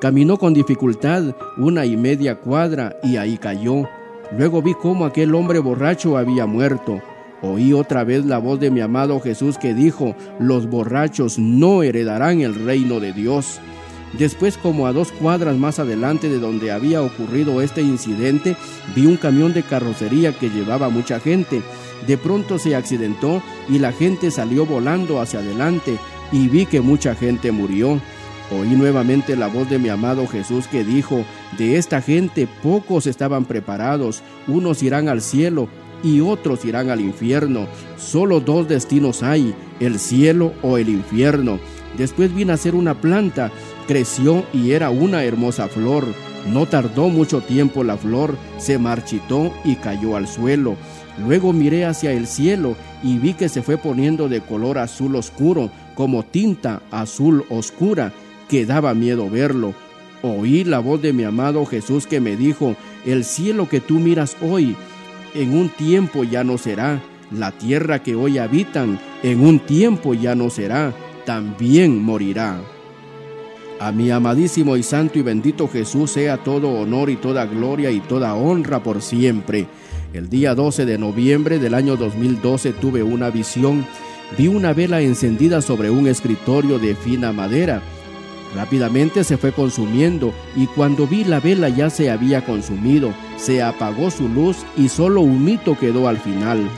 Caminó 0.00 0.38
con 0.38 0.54
dificultad 0.54 1.34
una 1.56 1.84
y 1.84 1.96
media 1.96 2.36
cuadra 2.36 2.96
y 3.02 3.16
ahí 3.16 3.36
cayó. 3.36 3.88
Luego 4.36 4.62
vi 4.62 4.74
cómo 4.74 5.04
aquel 5.04 5.34
hombre 5.34 5.58
borracho 5.58 6.16
había 6.16 6.46
muerto. 6.46 7.02
Oí 7.42 7.72
otra 7.72 8.04
vez 8.04 8.24
la 8.24 8.38
voz 8.38 8.60
de 8.60 8.70
mi 8.70 8.80
amado 8.80 9.18
Jesús 9.20 9.58
que 9.58 9.74
dijo, 9.74 10.14
los 10.38 10.70
borrachos 10.70 11.38
no 11.40 11.82
heredarán 11.82 12.40
el 12.42 12.54
reino 12.54 13.00
de 13.00 13.12
Dios. 13.12 13.58
Después, 14.16 14.56
como 14.56 14.86
a 14.86 14.92
dos 14.92 15.10
cuadras 15.10 15.56
más 15.56 15.80
adelante 15.80 16.28
de 16.28 16.38
donde 16.38 16.70
había 16.70 17.02
ocurrido 17.02 17.60
este 17.60 17.82
incidente, 17.82 18.56
vi 18.94 19.04
un 19.04 19.16
camión 19.16 19.52
de 19.52 19.64
carrocería 19.64 20.32
que 20.32 20.48
llevaba 20.48 20.90
mucha 20.90 21.18
gente. 21.18 21.60
De 22.06 22.16
pronto 22.16 22.60
se 22.60 22.76
accidentó 22.76 23.42
y 23.68 23.80
la 23.80 23.92
gente 23.92 24.30
salió 24.30 24.64
volando 24.64 25.20
hacia 25.20 25.40
adelante 25.40 25.98
y 26.30 26.46
vi 26.48 26.66
que 26.66 26.80
mucha 26.80 27.16
gente 27.16 27.50
murió. 27.50 28.00
Oí 28.50 28.68
nuevamente 28.68 29.36
la 29.36 29.48
voz 29.48 29.68
de 29.68 29.78
mi 29.78 29.90
amado 29.90 30.26
Jesús 30.26 30.66
que 30.68 30.82
dijo, 30.82 31.24
de 31.58 31.76
esta 31.76 32.00
gente 32.00 32.48
pocos 32.62 33.06
estaban 33.06 33.44
preparados, 33.44 34.22
unos 34.46 34.82
irán 34.82 35.08
al 35.08 35.20
cielo 35.20 35.68
y 36.02 36.20
otros 36.20 36.64
irán 36.64 36.88
al 36.88 37.00
infierno. 37.00 37.66
Solo 37.98 38.40
dos 38.40 38.66
destinos 38.66 39.22
hay, 39.22 39.54
el 39.80 39.98
cielo 39.98 40.54
o 40.62 40.78
el 40.78 40.88
infierno. 40.88 41.58
Después 41.98 42.34
vino 42.34 42.52
a 42.52 42.56
ser 42.56 42.74
una 42.74 42.94
planta, 42.94 43.50
creció 43.86 44.44
y 44.52 44.72
era 44.72 44.90
una 44.90 45.24
hermosa 45.24 45.68
flor. 45.68 46.06
No 46.46 46.66
tardó 46.66 47.08
mucho 47.08 47.42
tiempo 47.42 47.84
la 47.84 47.96
flor, 47.98 48.36
se 48.56 48.78
marchitó 48.78 49.52
y 49.64 49.74
cayó 49.76 50.16
al 50.16 50.26
suelo. 50.26 50.76
Luego 51.26 51.52
miré 51.52 51.84
hacia 51.84 52.12
el 52.12 52.26
cielo 52.26 52.76
y 53.02 53.18
vi 53.18 53.34
que 53.34 53.48
se 53.48 53.60
fue 53.60 53.76
poniendo 53.76 54.28
de 54.28 54.40
color 54.40 54.78
azul 54.78 55.16
oscuro, 55.16 55.70
como 55.94 56.22
tinta 56.22 56.80
azul 56.92 57.44
oscura, 57.50 58.12
que 58.48 58.66
daba 58.66 58.94
miedo 58.94 59.28
verlo. 59.28 59.74
Oí 60.22 60.64
la 60.64 60.80
voz 60.80 61.00
de 61.00 61.12
mi 61.12 61.24
amado 61.24 61.64
Jesús 61.64 62.06
que 62.06 62.20
me 62.20 62.36
dijo, 62.36 62.74
el 63.06 63.24
cielo 63.24 63.68
que 63.68 63.80
tú 63.80 64.00
miras 64.00 64.36
hoy, 64.40 64.74
en 65.34 65.56
un 65.56 65.68
tiempo 65.68 66.24
ya 66.24 66.42
no 66.42 66.58
será, 66.58 67.00
la 67.30 67.52
tierra 67.52 68.02
que 68.02 68.14
hoy 68.14 68.38
habitan, 68.38 68.98
en 69.22 69.40
un 69.40 69.60
tiempo 69.60 70.14
ya 70.14 70.34
no 70.34 70.50
será, 70.50 70.92
también 71.24 72.02
morirá. 72.02 72.60
A 73.80 73.92
mi 73.92 74.10
amadísimo 74.10 74.76
y 74.76 74.82
santo 74.82 75.20
y 75.20 75.22
bendito 75.22 75.68
Jesús 75.68 76.10
sea 76.10 76.38
todo 76.38 76.70
honor 76.70 77.10
y 77.10 77.16
toda 77.16 77.46
gloria 77.46 77.92
y 77.92 78.00
toda 78.00 78.34
honra 78.34 78.82
por 78.82 79.02
siempre. 79.02 79.68
El 80.12 80.28
día 80.28 80.56
12 80.56 80.84
de 80.84 80.98
noviembre 80.98 81.60
del 81.60 81.74
año 81.74 81.96
2012 81.96 82.72
tuve 82.72 83.04
una 83.04 83.30
visión. 83.30 83.86
Vi 84.36 84.48
una 84.48 84.72
vela 84.72 85.00
encendida 85.00 85.62
sobre 85.62 85.90
un 85.90 86.08
escritorio 86.08 86.80
de 86.80 86.96
fina 86.96 87.32
madera. 87.32 87.80
Rápidamente 88.54 89.24
se 89.24 89.36
fue 89.36 89.52
consumiendo 89.52 90.32
y 90.56 90.66
cuando 90.66 91.06
vi 91.06 91.24
la 91.24 91.40
vela 91.40 91.68
ya 91.68 91.90
se 91.90 92.10
había 92.10 92.44
consumido, 92.44 93.12
se 93.36 93.62
apagó 93.62 94.10
su 94.10 94.28
luz 94.28 94.58
y 94.76 94.88
solo 94.88 95.20
un 95.20 95.44
mito 95.44 95.78
quedó 95.78 96.08
al 96.08 96.18
final. 96.18 96.68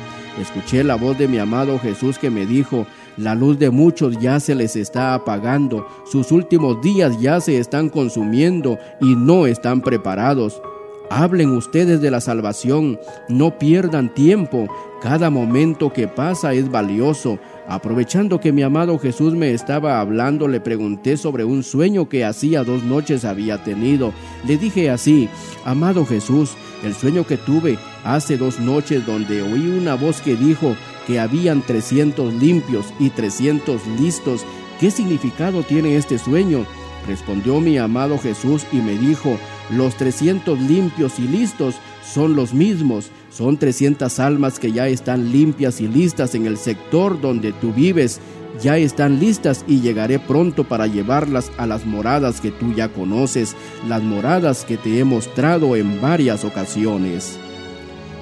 Escuché 0.41 0.83
la 0.83 0.97
voz 0.97 1.19
de 1.19 1.29
mi 1.29 1.39
amado 1.39 1.79
Jesús 1.79 2.19
que 2.19 2.31
me 2.31 2.47
dijo, 2.47 2.87
la 3.17 3.35
luz 3.35 3.59
de 3.59 3.71
muchos 3.71 4.19
ya 4.19 4.41
se 4.41 4.55
les 4.55 4.77
está 4.77 5.15
apagando, 5.15 5.87
sus 6.11 6.33
últimos 6.33 6.81
días 6.81 7.21
ya 7.21 7.41
se 7.41 7.59
están 7.59 7.89
consumiendo 7.89 8.79
y 9.00 9.15
no 9.15 9.47
están 9.47 9.81
preparados. 9.81 10.62
Hablen 11.11 11.50
ustedes 11.50 12.00
de 12.00 12.11
la 12.11 12.21
salvación, 12.21 12.99
no 13.29 13.59
pierdan 13.59 14.15
tiempo, 14.15 14.69
cada 15.03 15.29
momento 15.29 15.93
que 15.93 16.07
pasa 16.07 16.53
es 16.55 16.71
valioso. 16.71 17.39
Aprovechando 17.71 18.41
que 18.41 18.50
mi 18.50 18.62
amado 18.62 18.99
Jesús 18.99 19.35
me 19.35 19.53
estaba 19.53 20.00
hablando, 20.00 20.49
le 20.49 20.59
pregunté 20.59 21.17
sobre 21.17 21.45
un 21.45 21.62
sueño 21.62 22.09
que 22.09 22.25
hacía 22.25 22.65
dos 22.65 22.83
noches 22.83 23.25
había 23.25 23.62
tenido. 23.62 24.12
Le 24.45 24.57
dije 24.57 24.91
así, 24.91 25.29
amado 25.65 26.05
Jesús, 26.05 26.57
el 26.83 26.95
sueño 26.95 27.25
que 27.25 27.37
tuve 27.37 27.79
hace 28.03 28.37
dos 28.37 28.59
noches 28.59 29.07
donde 29.07 29.41
oí 29.43 29.69
una 29.69 29.95
voz 29.95 30.21
que 30.21 30.35
dijo 30.35 30.75
que 31.07 31.21
habían 31.21 31.62
300 31.62 32.35
limpios 32.35 32.87
y 32.99 33.11
300 33.11 33.87
listos. 34.00 34.45
¿Qué 34.81 34.91
significado 34.91 35.62
tiene 35.62 35.95
este 35.95 36.19
sueño? 36.19 36.67
Respondió 37.07 37.61
mi 37.61 37.79
amado 37.79 38.19
Jesús 38.19 38.67
y 38.73 38.79
me 38.79 38.99
dijo, 38.99 39.39
los 39.71 39.95
300 39.95 40.59
limpios 40.61 41.21
y 41.21 41.29
listos 41.29 41.77
son 42.03 42.35
los 42.35 42.53
mismos, 42.53 43.12
son 43.40 43.56
300 43.56 44.20
almas 44.20 44.59
que 44.59 44.70
ya 44.70 44.87
están 44.88 45.32
limpias 45.32 45.80
y 45.80 45.88
listas 45.88 46.35
en 46.35 46.44
el 46.44 46.59
sector 46.59 47.18
donde 47.23 47.54
tú 47.54 47.73
vives, 47.73 48.20
ya 48.61 48.76
están 48.76 49.18
listas 49.18 49.64
y 49.66 49.80
llegaré 49.80 50.18
pronto 50.18 50.64
para 50.64 50.87
llevarlas 50.87 51.50
a 51.56 51.64
las 51.64 51.87
moradas 51.87 52.42
que 52.42 52.50
tú 52.50 52.75
ya 52.75 52.90
conoces, 52.90 53.56
las 53.88 54.02
moradas 54.02 54.66
que 54.66 54.76
te 54.76 54.99
he 54.99 55.04
mostrado 55.04 55.75
en 55.75 56.02
varias 56.02 56.44
ocasiones. 56.44 57.38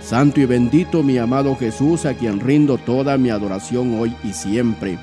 Santo 0.01 0.41
y 0.41 0.47
bendito 0.47 1.03
mi 1.03 1.19
amado 1.19 1.57
Jesús, 1.57 2.07
a 2.07 2.15
quien 2.15 2.39
rindo 2.39 2.79
toda 2.79 3.19
mi 3.19 3.31
adoración 3.31 3.99
hoy 3.99 4.15
y 4.23 4.33
siempre. 4.35 4.99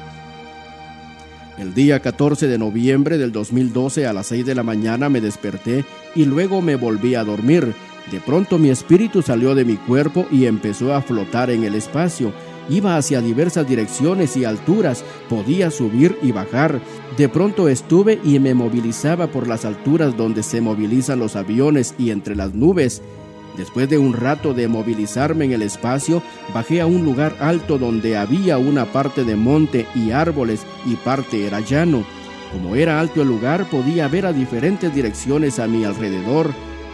El 1.57 1.73
día 1.73 1.99
14 1.99 2.47
de 2.47 2.57
noviembre 2.57 3.17
del 3.17 3.33
2012 3.33 4.07
a 4.07 4.13
las 4.13 4.27
6 4.27 4.45
de 4.45 4.55
la 4.55 4.63
mañana 4.63 5.09
me 5.09 5.19
desperté 5.19 5.83
y 6.15 6.23
luego 6.23 6.61
me 6.61 6.77
volví 6.77 7.15
a 7.15 7.25
dormir. 7.25 7.73
De 8.11 8.19
pronto 8.19 8.59
mi 8.59 8.69
espíritu 8.69 9.21
salió 9.21 9.55
de 9.55 9.65
mi 9.65 9.77
cuerpo 9.77 10.27
y 10.31 10.45
empezó 10.45 10.93
a 10.93 11.01
flotar 11.01 11.49
en 11.49 11.63
el 11.63 11.75
espacio. 11.75 12.31
Iba 12.69 12.97
hacia 12.97 13.21
diversas 13.21 13.67
direcciones 13.67 14.35
y 14.37 14.45
alturas, 14.45 15.03
podía 15.29 15.71
subir 15.71 16.17
y 16.21 16.31
bajar. 16.31 16.81
De 17.17 17.29
pronto 17.29 17.67
estuve 17.67 18.19
y 18.23 18.39
me 18.39 18.53
movilizaba 18.53 19.27
por 19.27 19.47
las 19.47 19.65
alturas 19.65 20.17
donde 20.17 20.43
se 20.43 20.61
movilizan 20.61 21.19
los 21.19 21.35
aviones 21.35 21.95
y 21.97 22.11
entre 22.11 22.35
las 22.35 22.53
nubes. 22.53 23.01
Después 23.57 23.87
de 23.89 23.97
un 23.97 24.13
rato 24.13 24.53
de 24.53 24.67
movilizarme 24.67 25.45
en 25.45 25.53
el 25.53 25.61
espacio, 25.61 26.21
bajé 26.53 26.81
a 26.81 26.85
un 26.85 27.05
lugar 27.05 27.35
alto 27.39 27.77
donde 27.77 28.17
había 28.17 28.57
una 28.57 28.85
parte 28.85 29.23
de 29.23 29.35
monte 29.35 29.85
y 29.95 30.11
árboles 30.11 30.65
y 30.85 30.95
parte 30.95 31.47
era 31.47 31.61
llano. 31.61 32.03
Como 32.51 32.75
era 32.75 32.99
alto 32.99 33.21
el 33.21 33.27
lugar, 33.27 33.69
podía 33.69 34.07
ver 34.07 34.25
a 34.25 34.33
diferentes 34.33 34.93
direcciones 34.93 35.59
a 35.59 35.67
mi 35.67 35.85
alrededor. 35.85 36.51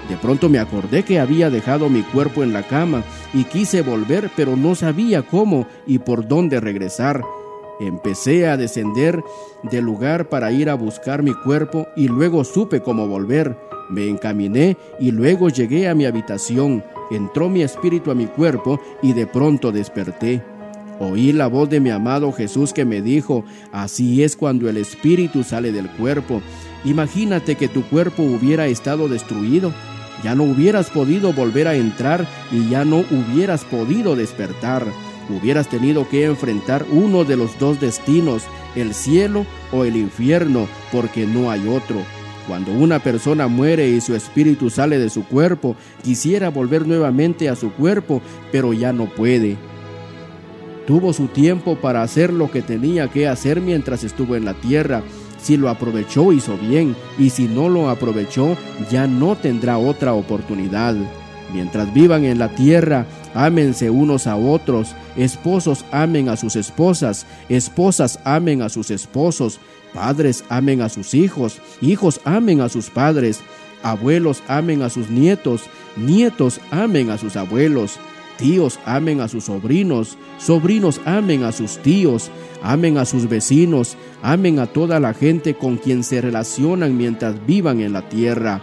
De 0.10 0.18
pronto 0.18 0.50
me 0.50 0.60
acordé 0.60 1.04
que 1.04 1.20
había 1.20 1.50
dejado 1.50 1.90
mi 1.90 2.02
cuerpo 2.02 2.44
en 2.44 2.54
la 2.54 2.64
cama 2.64 3.04
y 3.34 3.44
quise 3.46 3.82
volver, 3.82 4.30
pero 4.36 4.56
no 4.56 4.76
sabía 4.76 5.22
cómo 5.22 5.68
y 5.88 6.00
por 6.00 6.28
dónde 6.28 6.60
regresar. 6.60 7.22
Empecé 7.80 8.48
a 8.48 8.58
descender 8.58 9.24
del 9.64 9.86
lugar 9.86 10.30
para 10.30 10.52
ir 10.52 10.70
a 10.70 10.76
buscar 10.76 11.24
mi 11.24 11.34
cuerpo 11.34 11.88
y 11.96 12.08
luego 12.08 12.44
supe 12.44 12.82
cómo 12.82 13.08
volver. 13.08 13.58
Me 13.90 14.08
encaminé 14.08 14.78
y 15.00 15.12
luego 15.12 15.50
llegué 15.50 15.88
a 15.88 15.96
mi 15.96 16.06
habitación. 16.06 16.84
Entró 17.10 17.50
mi 17.50 17.62
espíritu 17.62 18.12
a 18.12 18.16
mi 18.16 18.28
cuerpo 18.28 18.80
y 19.02 19.14
de 19.14 19.28
pronto 19.28 19.72
desperté. 19.72 20.44
Oí 21.00 21.32
la 21.32 21.48
voz 21.48 21.70
de 21.70 21.80
mi 21.80 21.90
amado 21.90 22.32
Jesús 22.32 22.74
que 22.74 22.86
me 22.86 23.02
dijo, 23.02 23.44
así 23.72 24.24
es 24.24 24.36
cuando 24.36 24.70
el 24.70 24.78
espíritu 24.78 25.44
sale 25.44 25.72
del 25.72 25.90
cuerpo. 25.90 26.42
Imagínate 26.86 27.56
que 27.56 27.68
tu 27.68 27.82
cuerpo 27.84 28.22
hubiera 28.22 28.68
estado 28.68 29.08
destruido. 29.08 29.74
Ya 30.24 30.36
no 30.36 30.44
hubieras 30.44 30.90
podido 30.90 31.34
volver 31.34 31.68
a 31.68 31.76
entrar 31.76 32.28
y 32.52 32.70
ya 32.70 32.86
no 32.86 33.04
hubieras 33.12 33.66
podido 33.66 34.16
despertar. 34.16 34.86
Hubieras 35.30 35.68
tenido 35.70 36.08
que 36.10 36.26
enfrentar 36.26 36.86
uno 36.92 37.24
de 37.24 37.38
los 37.38 37.58
dos 37.58 37.80
destinos, 37.80 38.44
el 38.76 38.94
cielo 38.94 39.46
o 39.72 39.86
el 39.86 39.96
infierno, 39.96 40.68
porque 40.92 41.26
no 41.26 41.50
hay 41.50 41.68
otro. 41.68 41.98
Cuando 42.48 42.74
una 42.74 43.00
persona 43.00 43.48
muere 43.48 43.88
y 43.90 44.02
su 44.02 44.16
espíritu 44.16 44.70
sale 44.70 44.98
de 44.98 45.10
su 45.10 45.24
cuerpo, 45.26 45.76
quisiera 46.04 46.50
volver 46.50 46.88
nuevamente 46.88 47.50
a 47.50 47.56
su 47.56 47.72
cuerpo, 47.72 48.22
pero 48.52 48.74
ya 48.74 48.92
no 48.92 49.06
puede. 49.06 49.58
Tuvo 50.88 51.14
su 51.14 51.28
tiempo 51.28 51.78
para 51.78 52.02
hacer 52.02 52.34
lo 52.34 52.52
que 52.52 52.62
tenía 52.62 53.08
que 53.08 53.28
hacer 53.28 53.62
mientras 53.62 54.04
estuvo 54.04 54.36
en 54.36 54.46
la 54.46 54.56
tierra. 54.56 55.04
Si 55.42 55.58
lo 55.58 55.70
aprovechó, 55.70 56.32
hizo 56.34 56.58
bien, 56.58 56.96
y 57.18 57.32
si 57.32 57.48
no 57.48 57.70
lo 57.70 57.90
aprovechó, 57.90 58.58
ya 58.92 59.08
no 59.08 59.36
tendrá 59.36 59.78
otra 59.78 60.14
oportunidad. 60.14 60.96
Mientras 61.54 61.94
vivan 61.94 62.24
en 62.24 62.40
la 62.40 62.50
tierra, 62.50 63.06
ámense 63.34 63.90
unos 63.90 64.28
a 64.28 64.36
otros, 64.36 64.96
esposos 65.18 65.84
amen 65.92 66.30
a 66.30 66.38
sus 66.38 66.56
esposas, 66.56 67.26
esposas 67.50 68.20
amen 68.24 68.62
a 68.62 68.70
sus 68.70 68.92
esposos, 68.92 69.60
Padres 69.94 70.44
amen 70.50 70.82
a 70.82 70.90
sus 70.90 71.14
hijos, 71.14 71.60
hijos 71.82 72.22
amen 72.24 72.62
a 72.62 72.70
sus 72.70 72.90
padres, 72.90 73.42
abuelos 73.84 74.42
amen 74.48 74.82
a 74.84 74.90
sus 74.90 75.10
nietos, 75.10 75.64
nietos 75.98 76.62
amen 76.72 77.10
a 77.10 77.18
sus 77.18 77.36
abuelos, 77.36 78.00
tíos 78.42 78.80
amen 78.86 79.22
a 79.22 79.28
sus 79.28 79.46
sobrinos, 79.46 80.18
sobrinos 80.40 81.00
amen 81.06 81.44
a 81.44 81.52
sus 81.52 81.78
tíos, 81.78 82.32
amen 82.64 82.98
a 82.98 83.06
sus 83.06 83.30
vecinos, 83.30 83.96
amen 84.24 84.58
a 84.58 84.66
toda 84.66 85.00
la 85.00 85.14
gente 85.14 85.54
con 85.54 85.78
quien 85.78 86.04
se 86.04 86.22
relacionan 86.22 86.98
mientras 86.98 87.46
vivan 87.46 87.82
en 87.82 87.94
la 87.94 88.10
tierra. 88.10 88.60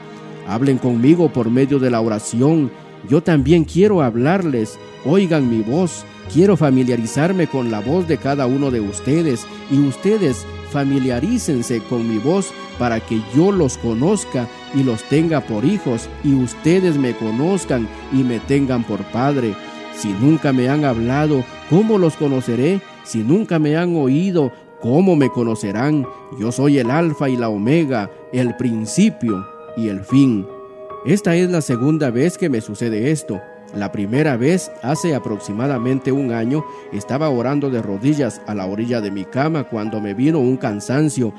Hablen 0.49 0.79
conmigo 0.79 1.33
por 1.33 1.49
medio 1.49 1.79
de 1.79 1.91
la 1.91 2.01
oración. 2.01 2.73
Yo 3.09 3.23
también 3.23 3.65
quiero 3.65 4.03
hablarles. 4.03 4.79
Oigan 5.05 5.49
mi 5.49 5.63
voz. 5.63 6.05
Quiero 6.33 6.57
familiarizarme 6.57 7.47
con 7.47 7.71
la 7.71 7.81
voz 7.81 8.09
de 8.09 8.19
cada 8.19 8.47
uno 8.47 8.71
de 8.71 8.81
ustedes 8.81 9.47
y 9.71 9.79
ustedes 9.79 10.45
familiarícense 10.71 11.81
con 11.89 12.09
mi 12.09 12.19
voz 12.19 12.53
para 12.79 13.01
que 13.01 13.21
yo 13.35 13.53
los 13.53 13.79
conozca 13.79 14.47
y 14.75 14.83
los 14.83 15.03
tenga 15.05 15.41
por 15.41 15.65
hijos 15.65 16.09
y 16.25 16.35
ustedes 16.35 16.97
me 16.97 17.15
conozcan 17.15 17.89
y 18.13 18.25
me 18.25 18.41
tengan 18.41 18.85
por 18.85 19.03
padre. 19.05 19.55
Si 19.99 20.13
nunca 20.13 20.53
me 20.53 20.69
han 20.69 20.85
hablado, 20.85 21.45
¿cómo 21.69 21.99
los 21.99 22.17
conoceré? 22.17 22.81
Si 23.03 23.19
nunca 23.19 23.59
me 23.59 23.77
han 23.77 23.97
oído, 23.97 24.53
¿cómo 24.81 25.17
me 25.17 25.29
conocerán? 25.29 26.07
Yo 26.39 26.53
soy 26.53 26.79
el 26.79 26.89
alfa 26.93 27.29
y 27.29 27.37
la 27.37 27.49
omega, 27.49 28.09
el 28.33 28.55
principio 28.55 29.45
y 29.77 29.89
el 29.89 30.05
fin. 30.05 30.47
Esta 31.05 31.35
es 31.35 31.51
la 31.51 31.63
segunda 31.63 32.13
vez 32.13 32.39
que 32.39 32.49
me 32.49 32.61
sucede 32.61 33.11
esto. 33.11 33.41
La 33.75 33.91
primera 33.91 34.37
vez, 34.37 34.71
hace 34.83 35.17
aproximadamente 35.17 36.13
un 36.13 36.33
año, 36.33 36.65
estaba 36.93 37.29
orando 37.29 37.69
de 37.69 37.83
rodillas 37.83 38.41
a 38.47 38.55
la 38.55 38.67
orilla 38.67 39.01
de 39.01 39.11
mi 39.11 39.25
cama 39.25 39.65
cuando 39.65 40.01
me 40.01 40.15
vino 40.15 40.39
un 40.39 40.59
cansancio 40.59 41.33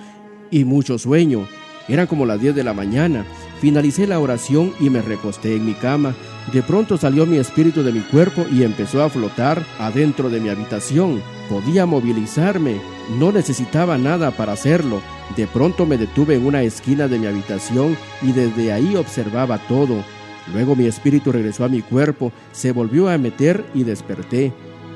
y 0.52 0.66
mucho 0.66 0.98
sueño. 1.00 1.48
Era 1.90 2.06
como 2.08 2.26
las 2.26 2.40
10 2.40 2.56
de 2.56 2.64
la 2.64 2.74
mañana. 2.74 3.26
Finalicé 3.60 4.08
la 4.08 4.20
oración 4.20 4.74
y 4.80 4.90
me 4.90 5.02
recosté 5.02 5.56
en 5.56 5.66
mi 5.66 5.74
cama. 5.74 6.16
De 6.54 6.62
pronto 6.62 6.98
salió 6.98 7.26
mi 7.26 7.38
espíritu 7.38 7.84
de 7.84 7.92
mi 7.92 8.00
cuerpo 8.00 8.46
y 8.52 8.64
empezó 8.64 9.04
a 9.04 9.10
flotar 9.10 9.66
adentro 9.80 10.30
de 10.30 10.40
mi 10.40 10.50
habitación. 10.50 11.22
Podía 11.50 11.86
movilizarme, 11.86 12.80
no 13.18 13.32
necesitaba 13.32 13.98
nada 13.98 14.32
para 14.32 14.54
hacerlo. 14.54 15.02
De 15.36 15.48
pronto 15.48 15.86
me 15.86 15.98
detuve 15.98 16.36
en 16.36 16.46
una 16.46 16.62
esquina 16.62 17.08
de 17.08 17.20
mi 17.20 17.28
habitación 17.28 17.98
y 18.22 18.32
desde 18.32 18.72
ahí 18.72 18.96
observaba 18.96 19.58
todo. 19.68 20.04
Luego 20.54 20.76
mi 20.76 20.86
espíritu 20.86 21.32
regresó 21.32 21.66
a 21.66 21.70
mi 21.70 21.82
cuerpo, 21.82 22.32
se 22.52 22.72
volvió 22.72 23.10
a 23.10 23.18
meter 23.18 23.66
y 23.74 23.84
desperté. 23.84 24.54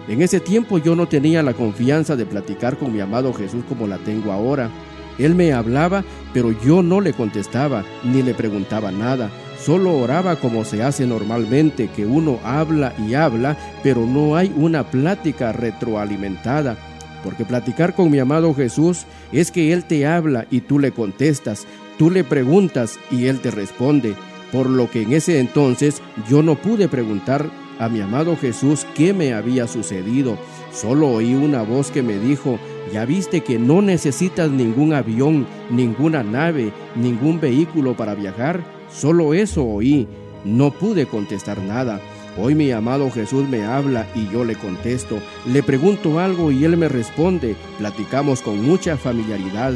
En 0.08 0.22
ese 0.22 0.40
tiempo 0.40 0.78
yo 0.80 0.96
no 0.96 1.08
tenía 1.08 1.44
la 1.44 1.54
confianza 1.54 2.16
de 2.16 2.26
platicar 2.26 2.78
con 2.78 2.94
mi 2.94 3.00
amado 3.00 3.34
Jesús 3.34 3.64
como 3.68 3.88
la 3.88 3.98
tengo 4.00 4.32
ahora. 4.32 4.70
Él 5.18 5.36
me 5.36 5.54
hablaba, 5.54 6.04
pero 6.34 6.52
yo 6.64 6.82
no 6.82 7.02
le 7.02 7.14
contestaba 7.14 7.84
ni 8.04 8.22
le 8.22 8.34
preguntaba 8.34 8.92
nada. 8.92 9.30
Solo 9.64 9.98
oraba 9.98 10.36
como 10.36 10.66
se 10.66 10.84
hace 10.84 11.06
normalmente, 11.06 11.90
que 11.96 12.06
uno 12.06 12.40
habla 12.44 12.94
y 13.08 13.14
habla, 13.14 13.58
pero 13.82 14.06
no 14.06 14.36
hay 14.36 14.54
una 14.56 14.84
plática 14.84 15.54
retroalimentada. 15.54 16.76
Porque 17.24 17.46
platicar 17.46 17.96
con 17.96 18.12
mi 18.12 18.20
amado 18.20 18.54
Jesús 18.54 19.06
es 19.32 19.52
que 19.52 19.72
Él 19.72 19.86
te 19.86 20.06
habla 20.06 20.46
y 20.52 20.62
tú 20.62 20.80
le 20.80 20.92
contestas, 20.92 21.66
tú 21.98 22.12
le 22.12 22.24
preguntas 22.24 23.00
y 23.10 23.28
Él 23.28 23.40
te 23.40 23.52
responde. 23.52 24.16
Por 24.52 24.70
lo 24.70 24.92
que 24.92 25.04
en 25.04 25.14
ese 25.14 25.40
entonces 25.40 26.02
yo 26.30 26.44
no 26.44 26.56
pude 26.56 26.90
preguntar 26.90 27.50
a 27.80 27.90
mi 27.90 28.02
amado 28.02 28.38
Jesús 28.38 28.86
qué 28.96 29.14
me 29.14 29.34
había 29.34 29.68
sucedido. 29.68 30.38
Solo 30.72 31.10
oí 31.10 31.34
una 31.34 31.62
voz 31.64 31.90
que 31.90 32.04
me 32.04 32.20
dijo, 32.20 32.60
ya 32.94 33.06
viste 33.06 33.42
que 33.42 33.58
no 33.58 33.82
necesitas 33.82 34.52
ningún 34.52 34.94
avión, 34.94 35.48
ninguna 35.72 36.22
nave, 36.22 36.72
ningún 36.96 37.42
vehículo 37.42 37.98
para 37.98 38.14
viajar. 38.14 38.64
Solo 38.94 39.34
eso 39.34 39.66
oí, 39.66 40.08
no 40.46 40.70
pude 40.70 41.08
contestar 41.08 41.60
nada. 41.60 42.00
Hoy 42.38 42.54
mi 42.54 42.70
amado 42.72 43.10
Jesús 43.10 43.50
me 43.50 43.64
habla 43.64 44.06
y 44.14 44.30
yo 44.32 44.46
le 44.46 44.54
contesto. 44.54 45.18
Le 45.52 45.64
pregunto 45.64 46.20
algo 46.20 46.52
y 46.52 46.66
él 46.66 46.78
me 46.78 46.88
responde. 46.88 47.56
Platicamos 47.80 48.44
con 48.44 48.64
mucha 48.64 48.96
familiaridad. 48.96 49.74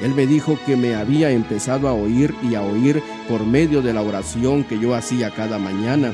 Él 0.00 0.14
me 0.14 0.28
dijo 0.28 0.56
que 0.64 0.76
me 0.76 0.94
había 0.94 1.32
empezado 1.32 1.88
a 1.88 1.94
oír 1.94 2.32
y 2.48 2.54
a 2.54 2.62
oír 2.62 3.02
por 3.28 3.44
medio 3.44 3.82
de 3.82 3.92
la 3.92 4.02
oración 4.02 4.62
que 4.62 4.78
yo 4.78 4.94
hacía 4.94 5.30
cada 5.30 5.58
mañana. 5.58 6.12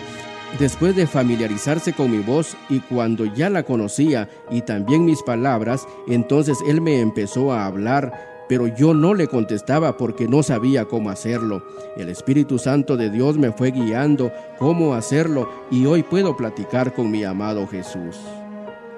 Después 0.58 0.96
de 0.96 1.06
familiarizarse 1.06 1.92
con 1.92 2.10
mi 2.10 2.18
voz 2.18 2.56
y 2.68 2.80
cuando 2.80 3.26
ya 3.26 3.50
la 3.50 3.64
conocía 3.64 4.28
y 4.50 4.62
también 4.62 5.04
mis 5.04 5.22
palabras, 5.22 5.86
entonces 6.08 6.58
él 6.66 6.80
me 6.80 7.00
empezó 7.00 7.52
a 7.52 7.66
hablar 7.66 8.28
pero 8.48 8.66
yo 8.66 8.94
no 8.94 9.14
le 9.14 9.28
contestaba 9.28 9.96
porque 9.96 10.26
no 10.26 10.42
sabía 10.42 10.86
cómo 10.86 11.10
hacerlo. 11.10 11.62
El 11.96 12.08
Espíritu 12.08 12.58
Santo 12.58 12.96
de 12.96 13.10
Dios 13.10 13.36
me 13.36 13.52
fue 13.52 13.70
guiando 13.70 14.32
cómo 14.58 14.94
hacerlo 14.94 15.48
y 15.70 15.84
hoy 15.86 16.02
puedo 16.02 16.36
platicar 16.36 16.94
con 16.94 17.10
mi 17.10 17.22
amado 17.24 17.66
Jesús. 17.66 18.16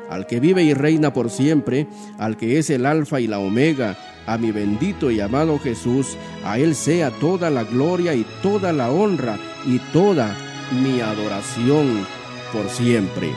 Al 0.09 0.27
que 0.27 0.41
vive 0.41 0.63
y 0.63 0.75
reina 0.75 1.13
por 1.13 1.31
siempre, 1.31 1.87
al 2.19 2.37
que 2.37 2.59
es 2.59 2.71
el 2.71 2.87
alfa 2.87 3.21
y 3.21 3.27
la 3.27 3.39
omega, 3.39 3.97
a 4.27 4.39
mi 4.39 4.53
bendito 4.53 5.11
y 5.11 5.21
amado 5.21 5.59
Jesús, 5.59 6.17
a 6.45 6.59
Él 6.59 6.75
sea 6.75 7.11
toda 7.11 7.51
la 7.51 7.65
gloria 7.65 8.15
y 8.15 8.25
toda 8.43 8.73
la 8.73 8.91
honra 8.91 9.39
y 9.67 9.79
toda 9.93 10.37
mi 10.71 11.01
adoración 11.01 12.07
por 12.53 12.69
siempre. 12.69 13.31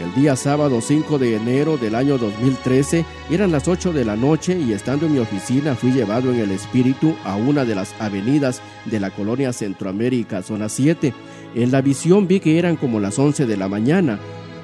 El 0.00 0.14
día 0.14 0.36
sábado 0.36 0.80
5 0.80 1.18
de 1.18 1.34
enero 1.34 1.76
del 1.76 1.96
año 1.96 2.18
2013 2.18 3.04
eran 3.30 3.50
las 3.50 3.66
8 3.66 3.92
de 3.92 4.04
la 4.04 4.14
noche 4.14 4.56
y 4.56 4.72
estando 4.72 5.06
en 5.06 5.14
mi 5.14 5.18
oficina 5.18 5.74
fui 5.74 5.90
llevado 5.90 6.32
en 6.32 6.38
el 6.38 6.52
espíritu 6.52 7.16
a 7.24 7.34
una 7.34 7.64
de 7.64 7.74
las 7.74 7.94
avenidas 8.00 8.62
de 8.84 9.00
la 9.00 9.10
colonia 9.10 9.52
Centroamérica, 9.52 10.42
zona 10.42 10.68
7. 10.68 11.12
En 11.56 11.72
la 11.72 11.82
visión 11.82 12.28
vi 12.28 12.38
que 12.38 12.60
eran 12.60 12.76
como 12.76 13.00
las 13.00 13.18
11 13.18 13.46
de 13.46 13.56
la 13.56 13.68
mañana. 13.68 14.20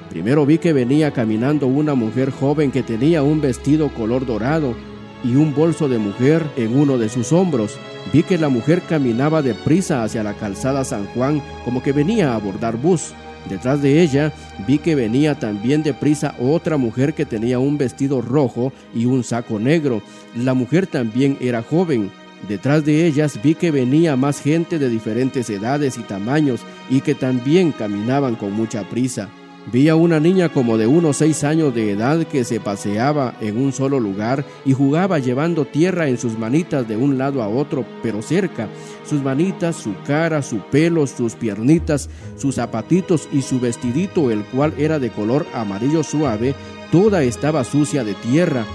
Primero 0.09 0.45
vi 0.45 0.57
que 0.57 0.71
venía 0.71 1.11
caminando 1.11 1.67
una 1.67 1.95
mujer 1.95 2.31
joven 2.31 2.71
que 2.71 2.83
tenía 2.83 3.21
un 3.21 3.41
vestido 3.41 3.89
color 3.89 4.25
dorado 4.25 4.73
y 5.21 5.35
un 5.35 5.53
bolso 5.53 5.89
de 5.89 5.97
mujer 5.97 6.45
en 6.55 6.77
uno 6.77 6.97
de 6.97 7.09
sus 7.09 7.33
hombros. 7.33 7.77
Vi 8.13 8.23
que 8.23 8.37
la 8.37 8.49
mujer 8.49 8.81
caminaba 8.81 9.41
deprisa 9.41 10.03
hacia 10.03 10.23
la 10.23 10.33
calzada 10.33 10.85
San 10.85 11.05
Juan 11.07 11.41
como 11.63 11.81
que 11.81 11.91
venía 11.91 12.31
a 12.31 12.35
abordar 12.35 12.77
bus. 12.77 13.13
Detrás 13.49 13.81
de 13.81 14.01
ella 14.01 14.33
vi 14.67 14.79
que 14.79 14.95
venía 14.95 15.35
también 15.35 15.83
deprisa 15.83 16.35
otra 16.39 16.77
mujer 16.77 17.13
que 17.13 17.25
tenía 17.25 17.59
un 17.59 17.77
vestido 17.77 18.21
rojo 18.21 18.73
y 18.93 19.05
un 19.05 19.23
saco 19.23 19.59
negro. 19.59 20.01
La 20.35 20.53
mujer 20.53 20.87
también 20.87 21.37
era 21.39 21.61
joven. 21.61 22.11
Detrás 22.47 22.85
de 22.85 23.05
ellas 23.05 23.39
vi 23.41 23.55
que 23.55 23.71
venía 23.71 24.15
más 24.15 24.41
gente 24.41 24.77
de 24.77 24.89
diferentes 24.89 25.49
edades 25.49 25.97
y 25.97 26.01
tamaños 26.01 26.61
y 26.89 27.01
que 27.01 27.15
también 27.15 27.71
caminaban 27.71 28.35
con 28.35 28.51
mucha 28.53 28.83
prisa. 28.83 29.29
Vi 29.71 29.89
a 29.89 29.95
una 29.95 30.19
niña 30.19 30.49
como 30.49 30.77
de 30.77 30.85
unos 30.85 31.17
seis 31.17 31.43
años 31.43 31.73
de 31.73 31.91
edad 31.91 32.23
que 32.27 32.43
se 32.43 32.59
paseaba 32.59 33.33
en 33.41 33.57
un 33.57 33.73
solo 33.73 33.99
lugar 33.99 34.45
y 34.63 34.73
jugaba 34.73 35.17
llevando 35.17 35.65
tierra 35.65 36.07
en 36.07 36.19
sus 36.19 36.37
manitas 36.37 36.87
de 36.87 36.97
un 36.97 37.17
lado 37.17 37.41
a 37.41 37.47
otro, 37.47 37.83
pero 38.03 38.21
cerca. 38.21 38.67
Sus 39.09 39.23
manitas, 39.23 39.75
su 39.75 39.95
cara, 40.05 40.43
su 40.43 40.59
pelo, 40.59 41.07
sus 41.07 41.33
piernitas, 41.33 42.09
sus 42.37 42.55
zapatitos 42.55 43.27
y 43.31 43.41
su 43.41 43.59
vestidito, 43.59 44.29
el 44.29 44.43
cual 44.43 44.71
era 44.77 44.99
de 44.99 45.09
color 45.09 45.47
amarillo 45.51 46.03
suave, 46.03 46.53
toda 46.91 47.23
estaba 47.23 47.63
sucia 47.63 48.03
de 48.03 48.13
tierra. 48.13 48.65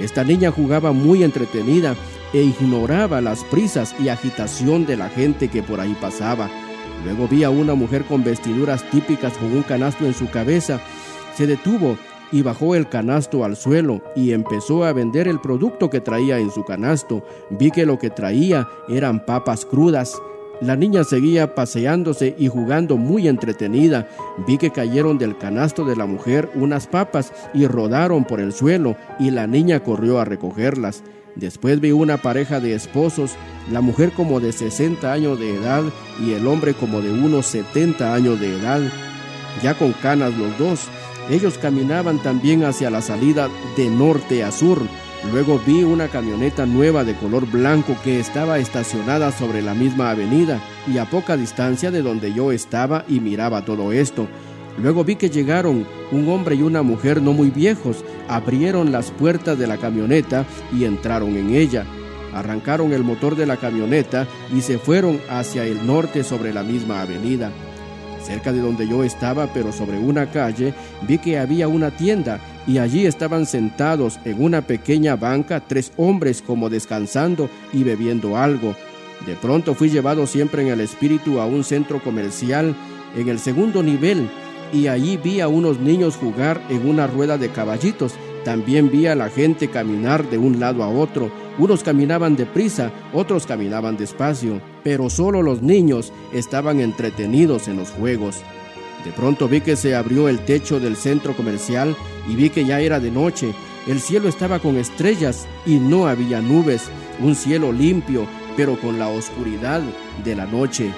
Esta 0.00 0.24
niña 0.24 0.50
jugaba 0.50 0.90
muy 0.90 1.22
entretenida 1.22 1.94
e 2.32 2.42
ignoraba 2.42 3.20
las 3.20 3.44
prisas 3.44 3.94
y 4.00 4.08
agitación 4.08 4.84
de 4.84 4.96
la 4.96 5.10
gente 5.10 5.48
que 5.48 5.62
por 5.62 5.78
ahí 5.78 5.96
pasaba. 6.00 6.50
Luego 7.04 7.28
vi 7.28 7.44
a 7.44 7.50
una 7.50 7.74
mujer 7.74 8.04
con 8.04 8.22
vestiduras 8.22 8.88
típicas 8.90 9.36
con 9.38 9.52
un 9.52 9.62
canasto 9.62 10.04
en 10.04 10.14
su 10.14 10.28
cabeza. 10.30 10.80
Se 11.34 11.46
detuvo 11.46 11.96
y 12.32 12.42
bajó 12.42 12.74
el 12.74 12.88
canasto 12.88 13.44
al 13.44 13.56
suelo 13.56 14.02
y 14.14 14.32
empezó 14.32 14.84
a 14.84 14.92
vender 14.92 15.26
el 15.26 15.40
producto 15.40 15.90
que 15.90 16.00
traía 16.00 16.38
en 16.38 16.50
su 16.50 16.64
canasto. 16.64 17.24
Vi 17.50 17.70
que 17.70 17.86
lo 17.86 17.98
que 17.98 18.10
traía 18.10 18.68
eran 18.88 19.24
papas 19.24 19.64
crudas. 19.64 20.20
La 20.60 20.76
niña 20.76 21.04
seguía 21.04 21.54
paseándose 21.54 22.34
y 22.38 22.48
jugando 22.48 22.98
muy 22.98 23.28
entretenida. 23.28 24.06
Vi 24.46 24.58
que 24.58 24.70
cayeron 24.70 25.16
del 25.16 25.38
canasto 25.38 25.86
de 25.86 25.96
la 25.96 26.04
mujer 26.04 26.50
unas 26.54 26.86
papas 26.86 27.32
y 27.54 27.66
rodaron 27.66 28.24
por 28.24 28.40
el 28.40 28.52
suelo 28.52 28.94
y 29.18 29.30
la 29.30 29.46
niña 29.46 29.80
corrió 29.82 30.20
a 30.20 30.26
recogerlas. 30.26 31.02
Después 31.36 31.80
vi 31.80 31.92
una 31.92 32.18
pareja 32.18 32.60
de 32.60 32.74
esposos, 32.74 33.32
la 33.70 33.80
mujer 33.80 34.12
como 34.12 34.40
de 34.40 34.52
60 34.52 35.12
años 35.12 35.38
de 35.38 35.54
edad 35.54 35.82
y 36.24 36.32
el 36.32 36.46
hombre 36.46 36.74
como 36.74 37.00
de 37.00 37.12
unos 37.12 37.46
70 37.46 38.14
años 38.14 38.40
de 38.40 38.56
edad, 38.56 38.80
ya 39.62 39.74
con 39.74 39.92
canas 39.92 40.36
los 40.36 40.56
dos. 40.58 40.88
Ellos 41.30 41.58
caminaban 41.58 42.20
también 42.22 42.64
hacia 42.64 42.90
la 42.90 43.02
salida 43.02 43.48
de 43.76 43.88
norte 43.88 44.42
a 44.42 44.50
sur. 44.50 44.80
Luego 45.32 45.60
vi 45.64 45.84
una 45.84 46.08
camioneta 46.08 46.66
nueva 46.66 47.04
de 47.04 47.14
color 47.14 47.46
blanco 47.46 47.94
que 48.02 48.18
estaba 48.18 48.58
estacionada 48.58 49.30
sobre 49.30 49.62
la 49.62 49.74
misma 49.74 50.10
avenida 50.10 50.60
y 50.92 50.98
a 50.98 51.04
poca 51.04 51.36
distancia 51.36 51.90
de 51.90 52.02
donde 52.02 52.32
yo 52.32 52.52
estaba 52.52 53.04
y 53.06 53.20
miraba 53.20 53.64
todo 53.64 53.92
esto. 53.92 54.26
Luego 54.82 55.04
vi 55.04 55.16
que 55.16 55.28
llegaron 55.28 55.86
un 56.10 56.28
hombre 56.28 56.54
y 56.54 56.62
una 56.62 56.82
mujer 56.82 57.20
no 57.20 57.32
muy 57.32 57.50
viejos, 57.50 58.02
abrieron 58.28 58.92
las 58.92 59.10
puertas 59.10 59.58
de 59.58 59.66
la 59.66 59.76
camioneta 59.76 60.46
y 60.72 60.84
entraron 60.84 61.36
en 61.36 61.54
ella. 61.54 61.84
Arrancaron 62.32 62.92
el 62.92 63.02
motor 63.02 63.36
de 63.36 63.46
la 63.46 63.56
camioneta 63.56 64.26
y 64.54 64.62
se 64.62 64.78
fueron 64.78 65.20
hacia 65.28 65.64
el 65.66 65.86
norte 65.86 66.24
sobre 66.24 66.54
la 66.54 66.62
misma 66.62 67.02
avenida. 67.02 67.50
Cerca 68.24 68.52
de 68.52 68.60
donde 68.60 68.88
yo 68.88 69.02
estaba, 69.02 69.52
pero 69.52 69.72
sobre 69.72 69.98
una 69.98 70.30
calle, 70.30 70.72
vi 71.06 71.18
que 71.18 71.38
había 71.38 71.68
una 71.68 71.90
tienda 71.90 72.38
y 72.66 72.78
allí 72.78 73.04
estaban 73.04 73.46
sentados 73.46 74.18
en 74.24 74.42
una 74.42 74.62
pequeña 74.62 75.16
banca 75.16 75.60
tres 75.60 75.92
hombres 75.96 76.40
como 76.40 76.70
descansando 76.70 77.50
y 77.72 77.82
bebiendo 77.82 78.36
algo. 78.36 78.74
De 79.26 79.34
pronto 79.34 79.74
fui 79.74 79.90
llevado 79.90 80.26
siempre 80.26 80.62
en 80.62 80.68
el 80.68 80.80
espíritu 80.80 81.40
a 81.40 81.46
un 81.46 81.64
centro 81.64 82.02
comercial 82.02 82.74
en 83.16 83.28
el 83.28 83.38
segundo 83.38 83.82
nivel 83.82 84.28
y 84.72 84.86
allí 84.86 85.16
vi 85.16 85.40
a 85.40 85.48
unos 85.48 85.80
niños 85.80 86.16
jugar 86.16 86.60
en 86.68 86.88
una 86.88 87.06
rueda 87.06 87.38
de 87.38 87.50
caballitos. 87.50 88.14
También 88.44 88.90
vi 88.90 89.06
a 89.06 89.14
la 89.14 89.28
gente 89.28 89.68
caminar 89.68 90.28
de 90.30 90.38
un 90.38 90.60
lado 90.60 90.82
a 90.82 90.88
otro. 90.88 91.30
Unos 91.58 91.82
caminaban 91.82 92.36
deprisa, 92.36 92.90
otros 93.12 93.46
caminaban 93.46 93.96
despacio, 93.96 94.60
pero 94.82 95.10
solo 95.10 95.42
los 95.42 95.62
niños 95.62 96.12
estaban 96.32 96.80
entretenidos 96.80 97.68
en 97.68 97.76
los 97.76 97.90
juegos. 97.90 98.42
De 99.04 99.12
pronto 99.12 99.48
vi 99.48 99.60
que 99.60 99.76
se 99.76 99.94
abrió 99.94 100.28
el 100.28 100.40
techo 100.40 100.78
del 100.78 100.96
centro 100.96 101.34
comercial 101.34 101.96
y 102.28 102.34
vi 102.34 102.50
que 102.50 102.64
ya 102.64 102.80
era 102.80 103.00
de 103.00 103.10
noche. 103.10 103.54
El 103.86 104.00
cielo 104.00 104.28
estaba 104.28 104.58
con 104.58 104.76
estrellas 104.76 105.46
y 105.66 105.76
no 105.78 106.06
había 106.06 106.40
nubes, 106.40 106.88
un 107.20 107.34
cielo 107.34 107.72
limpio, 107.72 108.26
pero 108.56 108.78
con 108.78 108.98
la 108.98 109.08
oscuridad 109.08 109.82
de 110.24 110.36
la 110.36 110.46
noche. 110.46 110.92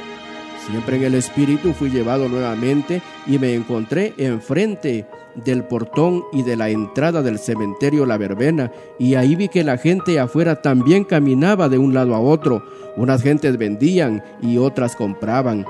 Siempre 0.67 0.97
en 0.97 1.03
el 1.05 1.15
espíritu 1.15 1.73
fui 1.73 1.91
llevado 1.91 2.29
nuevamente 2.29 3.03
y 3.27 3.39
me 3.39 3.55
encontré 3.55 4.15
enfrente 4.17 5.07
del 5.35 5.65
portón 5.65 6.23
y 6.33 6.43
de 6.43 6.57
la 6.57 6.69
entrada 6.69 7.23
del 7.23 7.39
cementerio 7.39 8.07
La 8.07 8.19
Verbena, 8.19 8.71
y 8.99 9.15
ahí 9.15 9.35
vi 9.35 9.49
que 9.49 9.65
la 9.65 9.79
gente 9.79 10.21
afuera 10.21 10.63
también 10.63 11.05
caminaba 11.05 11.69
de 11.69 11.79
un 11.79 11.95
lado 11.95 12.15
a 12.15 12.21
otro. 12.21 12.63
Unas 12.97 13.23
gentes 13.23 13.57
vendían 13.59 14.23
y 14.41 14.59
otras 14.59 14.95
compraban. 14.95 15.65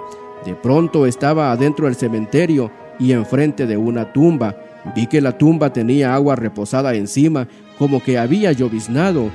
De 0.44 0.54
pronto 0.54 1.06
estaba 1.06 1.52
adentro 1.52 1.86
del 1.86 1.94
cementerio 1.94 2.70
y 2.98 3.12
enfrente 3.12 3.66
de 3.66 3.76
una 3.76 4.12
tumba. 4.12 4.56
Vi 4.96 5.06
que 5.06 5.20
la 5.20 5.38
tumba 5.38 5.72
tenía 5.72 6.14
agua 6.14 6.36
reposada 6.36 6.94
encima, 6.94 7.46
como 7.78 8.02
que 8.02 8.18
había 8.18 8.52
lloviznado. 8.52 9.30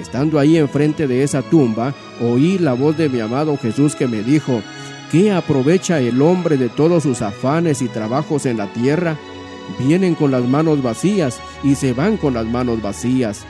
Estando 0.00 0.38
ahí 0.38 0.56
enfrente 0.56 1.06
de 1.06 1.22
esa 1.22 1.42
tumba, 1.42 1.94
oí 2.20 2.58
la 2.58 2.74
voz 2.74 2.96
de 2.96 3.08
mi 3.08 3.20
amado 3.20 3.56
Jesús 3.56 3.94
que 3.94 4.08
me 4.08 4.22
dijo, 4.22 4.60
¿qué 5.10 5.32
aprovecha 5.32 6.00
el 6.00 6.20
hombre 6.22 6.56
de 6.56 6.68
todos 6.68 7.02
sus 7.02 7.22
afanes 7.22 7.82
y 7.82 7.88
trabajos 7.88 8.46
en 8.46 8.58
la 8.58 8.72
tierra? 8.72 9.16
Vienen 9.78 10.14
con 10.14 10.30
las 10.30 10.44
manos 10.44 10.82
vacías 10.82 11.40
y 11.62 11.74
se 11.74 11.92
van 11.92 12.16
con 12.16 12.34
las 12.34 12.46
manos 12.46 12.82
vacías. 12.82 13.44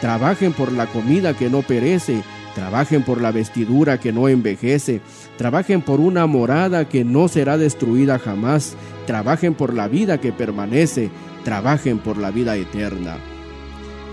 Trabajen 0.00 0.52
por 0.52 0.72
la 0.72 0.86
comida 0.86 1.36
que 1.36 1.50
no 1.50 1.62
perece, 1.62 2.22
trabajen 2.54 3.02
por 3.02 3.20
la 3.20 3.32
vestidura 3.32 3.98
que 3.98 4.12
no 4.12 4.28
envejece, 4.28 5.00
trabajen 5.36 5.82
por 5.82 6.00
una 6.00 6.26
morada 6.26 6.88
que 6.88 7.04
no 7.04 7.28
será 7.28 7.58
destruida 7.58 8.18
jamás, 8.18 8.76
trabajen 9.06 9.54
por 9.54 9.74
la 9.74 9.88
vida 9.88 10.18
que 10.18 10.32
permanece, 10.32 11.10
trabajen 11.44 11.98
por 11.98 12.16
la 12.16 12.30
vida 12.30 12.56
eterna. 12.56 13.18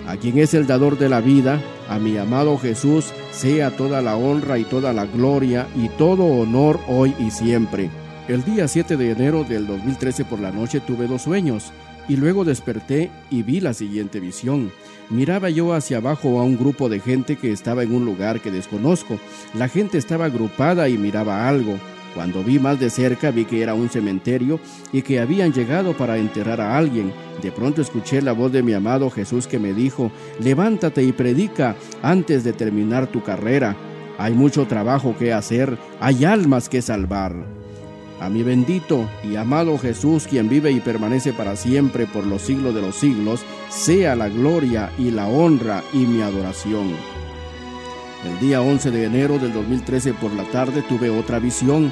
A 0.08 0.16
quien 0.16 0.38
es 0.40 0.54
el 0.54 0.68
dador 0.68 0.98
de 0.98 1.10
la 1.10 1.20
vida, 1.20 1.62
a 1.90 2.00
mi 2.00 2.16
amado 2.18 2.58
Jesús, 2.58 3.12
sea 3.32 3.76
toda 3.76 4.02
la 4.02 4.16
honra 4.16 4.58
y 4.58 4.64
toda 4.64 4.94
la 4.94 5.06
gloria 5.06 5.68
y 5.76 5.90
todo 5.90 6.24
honor 6.24 6.80
hoy 6.88 7.14
y 7.20 7.30
siempre. 7.30 7.90
El 8.30 8.46
día 8.46 8.70
7 8.70 8.96
de 8.96 9.12
enero 9.12 9.44
del 9.44 9.68
2013 9.68 10.24
por 10.24 10.40
la 10.40 10.52
noche 10.52 10.80
tuve 10.80 11.08
dos 11.08 11.24
sueños 11.24 11.74
y 12.08 12.16
luego 12.16 12.46
desperté 12.46 13.12
y 13.30 13.44
vi 13.44 13.60
la 13.60 13.74
siguiente 13.74 14.22
visión. 14.22 14.72
Miraba 15.10 15.50
yo 15.50 15.74
hacia 15.74 15.98
abajo 15.98 16.40
a 16.40 16.44
un 16.44 16.58
grupo 16.58 16.88
de 16.88 17.02
gente 17.02 17.36
que 17.36 17.52
estaba 17.52 17.84
en 17.84 17.94
un 17.94 18.06
lugar 18.06 18.40
que 18.40 18.50
desconozco. 18.50 19.20
La 19.54 19.68
gente 19.68 19.98
estaba 19.98 20.26
agrupada 20.26 20.88
y 20.88 20.98
miraba 20.98 21.50
algo. 21.50 21.78
Cuando 22.18 22.44
vi 22.44 22.58
más 22.58 22.80
de 22.80 22.90
cerca 22.90 23.30
vi 23.30 23.46
que 23.46 23.62
era 23.62 23.76
un 23.76 23.90
cementerio 23.90 24.60
y 24.92 25.04
que 25.04 25.20
habían 25.20 25.54
llegado 25.54 25.96
para 25.96 26.18
enterrar 26.18 26.60
a 26.60 26.76
alguien. 26.76 27.14
De 27.44 27.52
pronto 27.52 27.80
escuché 27.80 28.24
la 28.24 28.32
voz 28.32 28.52
de 28.52 28.64
mi 28.64 28.74
amado 28.74 29.12
Jesús 29.12 29.46
que 29.46 29.60
me 29.60 29.72
dijo, 29.72 30.12
levántate 30.40 31.04
y 31.04 31.12
predica 31.12 31.76
antes 32.02 32.44
de 32.44 32.54
terminar 32.54 33.06
tu 33.06 33.22
carrera. 33.22 33.78
Hay 34.18 34.34
mucho 34.34 34.66
trabajo 34.66 35.16
que 35.16 35.32
hacer, 35.32 35.78
hay 36.00 36.26
almas 36.26 36.70
que 36.70 36.82
salvar. 36.82 37.36
A 38.20 38.30
mi 38.32 38.42
bendito 38.42 39.08
y 39.24 39.36
amado 39.36 39.78
Jesús, 39.78 40.26
quien 40.28 40.50
vive 40.50 40.72
y 40.72 40.80
permanece 40.80 41.34
para 41.34 41.56
siempre 41.56 42.08
por 42.08 42.26
los 42.26 42.42
siglos 42.42 42.74
de 42.74 42.82
los 42.82 42.96
siglos, 42.96 43.46
sea 43.70 44.16
la 44.16 44.28
gloria 44.28 44.90
y 44.98 45.12
la 45.12 45.28
honra 45.28 45.84
y 45.94 46.00
mi 46.08 46.24
adoración. 46.24 46.96
El 48.26 48.40
día 48.40 48.62
11 48.62 48.90
de 48.90 49.06
enero 49.06 49.38
del 49.38 49.54
2013 49.54 50.14
por 50.16 50.34
la 50.34 50.44
tarde 50.46 50.82
tuve 50.82 51.10
otra 51.10 51.38
visión. 51.38 51.92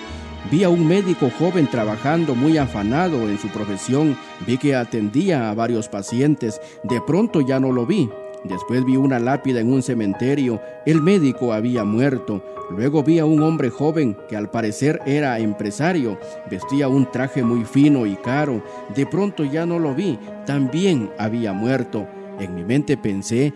Vi 0.49 0.63
a 0.63 0.69
un 0.69 0.87
médico 0.87 1.29
joven 1.37 1.67
trabajando 1.69 2.33
muy 2.33 2.57
afanado 2.57 3.29
en 3.29 3.37
su 3.37 3.47
profesión. 3.49 4.17
Vi 4.45 4.57
que 4.57 4.75
atendía 4.75 5.49
a 5.49 5.53
varios 5.53 5.87
pacientes. 5.87 6.59
De 6.83 6.99
pronto 7.01 7.41
ya 7.41 7.59
no 7.59 7.71
lo 7.71 7.85
vi. 7.85 8.09
Después 8.43 8.83
vi 8.85 8.97
una 8.97 9.19
lápida 9.19 9.59
en 9.59 9.71
un 9.71 9.83
cementerio. 9.83 10.61
El 10.85 11.01
médico 11.01 11.53
había 11.53 11.83
muerto. 11.83 12.43
Luego 12.71 13.03
vi 13.03 13.19
a 13.19 13.25
un 13.25 13.43
hombre 13.43 13.69
joven 13.69 14.17
que 14.27 14.35
al 14.35 14.49
parecer 14.49 15.01
era 15.05 15.37
empresario. 15.37 16.17
Vestía 16.49 16.87
un 16.87 17.09
traje 17.11 17.43
muy 17.43 17.65
fino 17.65 18.07
y 18.07 18.15
caro. 18.15 18.63
De 18.95 19.05
pronto 19.05 19.43
ya 19.43 19.67
no 19.67 19.77
lo 19.77 19.93
vi. 19.93 20.17
También 20.47 21.11
había 21.19 21.53
muerto. 21.53 22.07
En 22.39 22.53
mi 22.53 22.63
mente 22.63 22.97
pensé, 22.97 23.53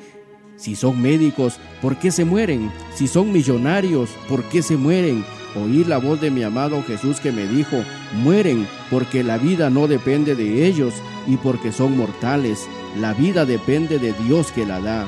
si 0.60 0.76
son 0.76 1.02
médicos, 1.02 1.58
¿por 1.82 1.96
qué 1.96 2.12
se 2.12 2.26
mueren? 2.26 2.70
Si 2.94 3.08
son 3.08 3.32
millonarios, 3.32 4.10
¿por 4.28 4.44
qué 4.44 4.62
se 4.62 4.76
mueren? 4.76 5.24
Oí 5.56 5.86
la 5.86 5.98
voz 5.98 6.20
de 6.20 6.30
mi 6.30 6.44
amado 6.44 6.84
Jesús 6.84 7.20
que 7.22 7.32
me 7.32 7.48
dijo, 7.48 7.78
mueren 8.22 8.68
porque 8.92 9.24
la 9.24 9.38
vida 9.38 9.70
no 9.70 9.88
depende 9.88 10.36
de 10.36 10.66
ellos 10.68 10.94
y 11.28 11.38
porque 11.38 11.72
son 11.72 11.98
mortales. 11.98 12.68
La 13.00 13.14
vida 13.14 13.46
depende 13.46 14.00
de 14.00 14.14
Dios 14.26 14.52
que 14.52 14.66
la 14.66 14.82
da. 14.82 15.08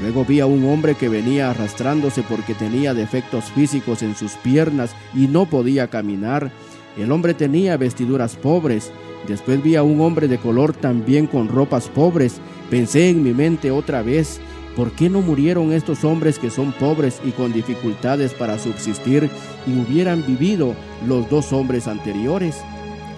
Luego 0.00 0.24
vi 0.24 0.40
a 0.40 0.46
un 0.46 0.64
hombre 0.64 0.96
que 0.96 1.08
venía 1.08 1.50
arrastrándose 1.50 2.22
porque 2.22 2.54
tenía 2.54 2.92
defectos 2.92 3.44
físicos 3.52 4.02
en 4.02 4.16
sus 4.16 4.32
piernas 4.32 4.96
y 5.14 5.28
no 5.28 5.46
podía 5.46 5.88
caminar. 5.88 6.50
El 6.98 7.12
hombre 7.12 7.34
tenía 7.34 7.76
vestiduras 7.76 8.34
pobres. 8.34 8.90
Después 9.28 9.62
vi 9.62 9.76
a 9.76 9.84
un 9.84 10.00
hombre 10.00 10.26
de 10.26 10.38
color 10.38 10.72
también 10.72 11.28
con 11.28 11.48
ropas 11.48 11.88
pobres. 11.88 12.40
Pensé 12.68 13.10
en 13.10 13.22
mi 13.22 13.32
mente 13.32 13.70
otra 13.70 14.02
vez, 14.02 14.40
¿Por 14.76 14.92
qué 14.92 15.10
no 15.10 15.20
murieron 15.20 15.72
estos 15.72 16.02
hombres 16.02 16.38
que 16.38 16.48
son 16.48 16.72
pobres 16.72 17.20
y 17.24 17.32
con 17.32 17.52
dificultades 17.52 18.32
para 18.32 18.58
subsistir 18.58 19.28
y 19.66 19.78
hubieran 19.78 20.24
vivido 20.26 20.74
los 21.06 21.28
dos 21.28 21.52
hombres 21.52 21.86
anteriores? 21.86 22.56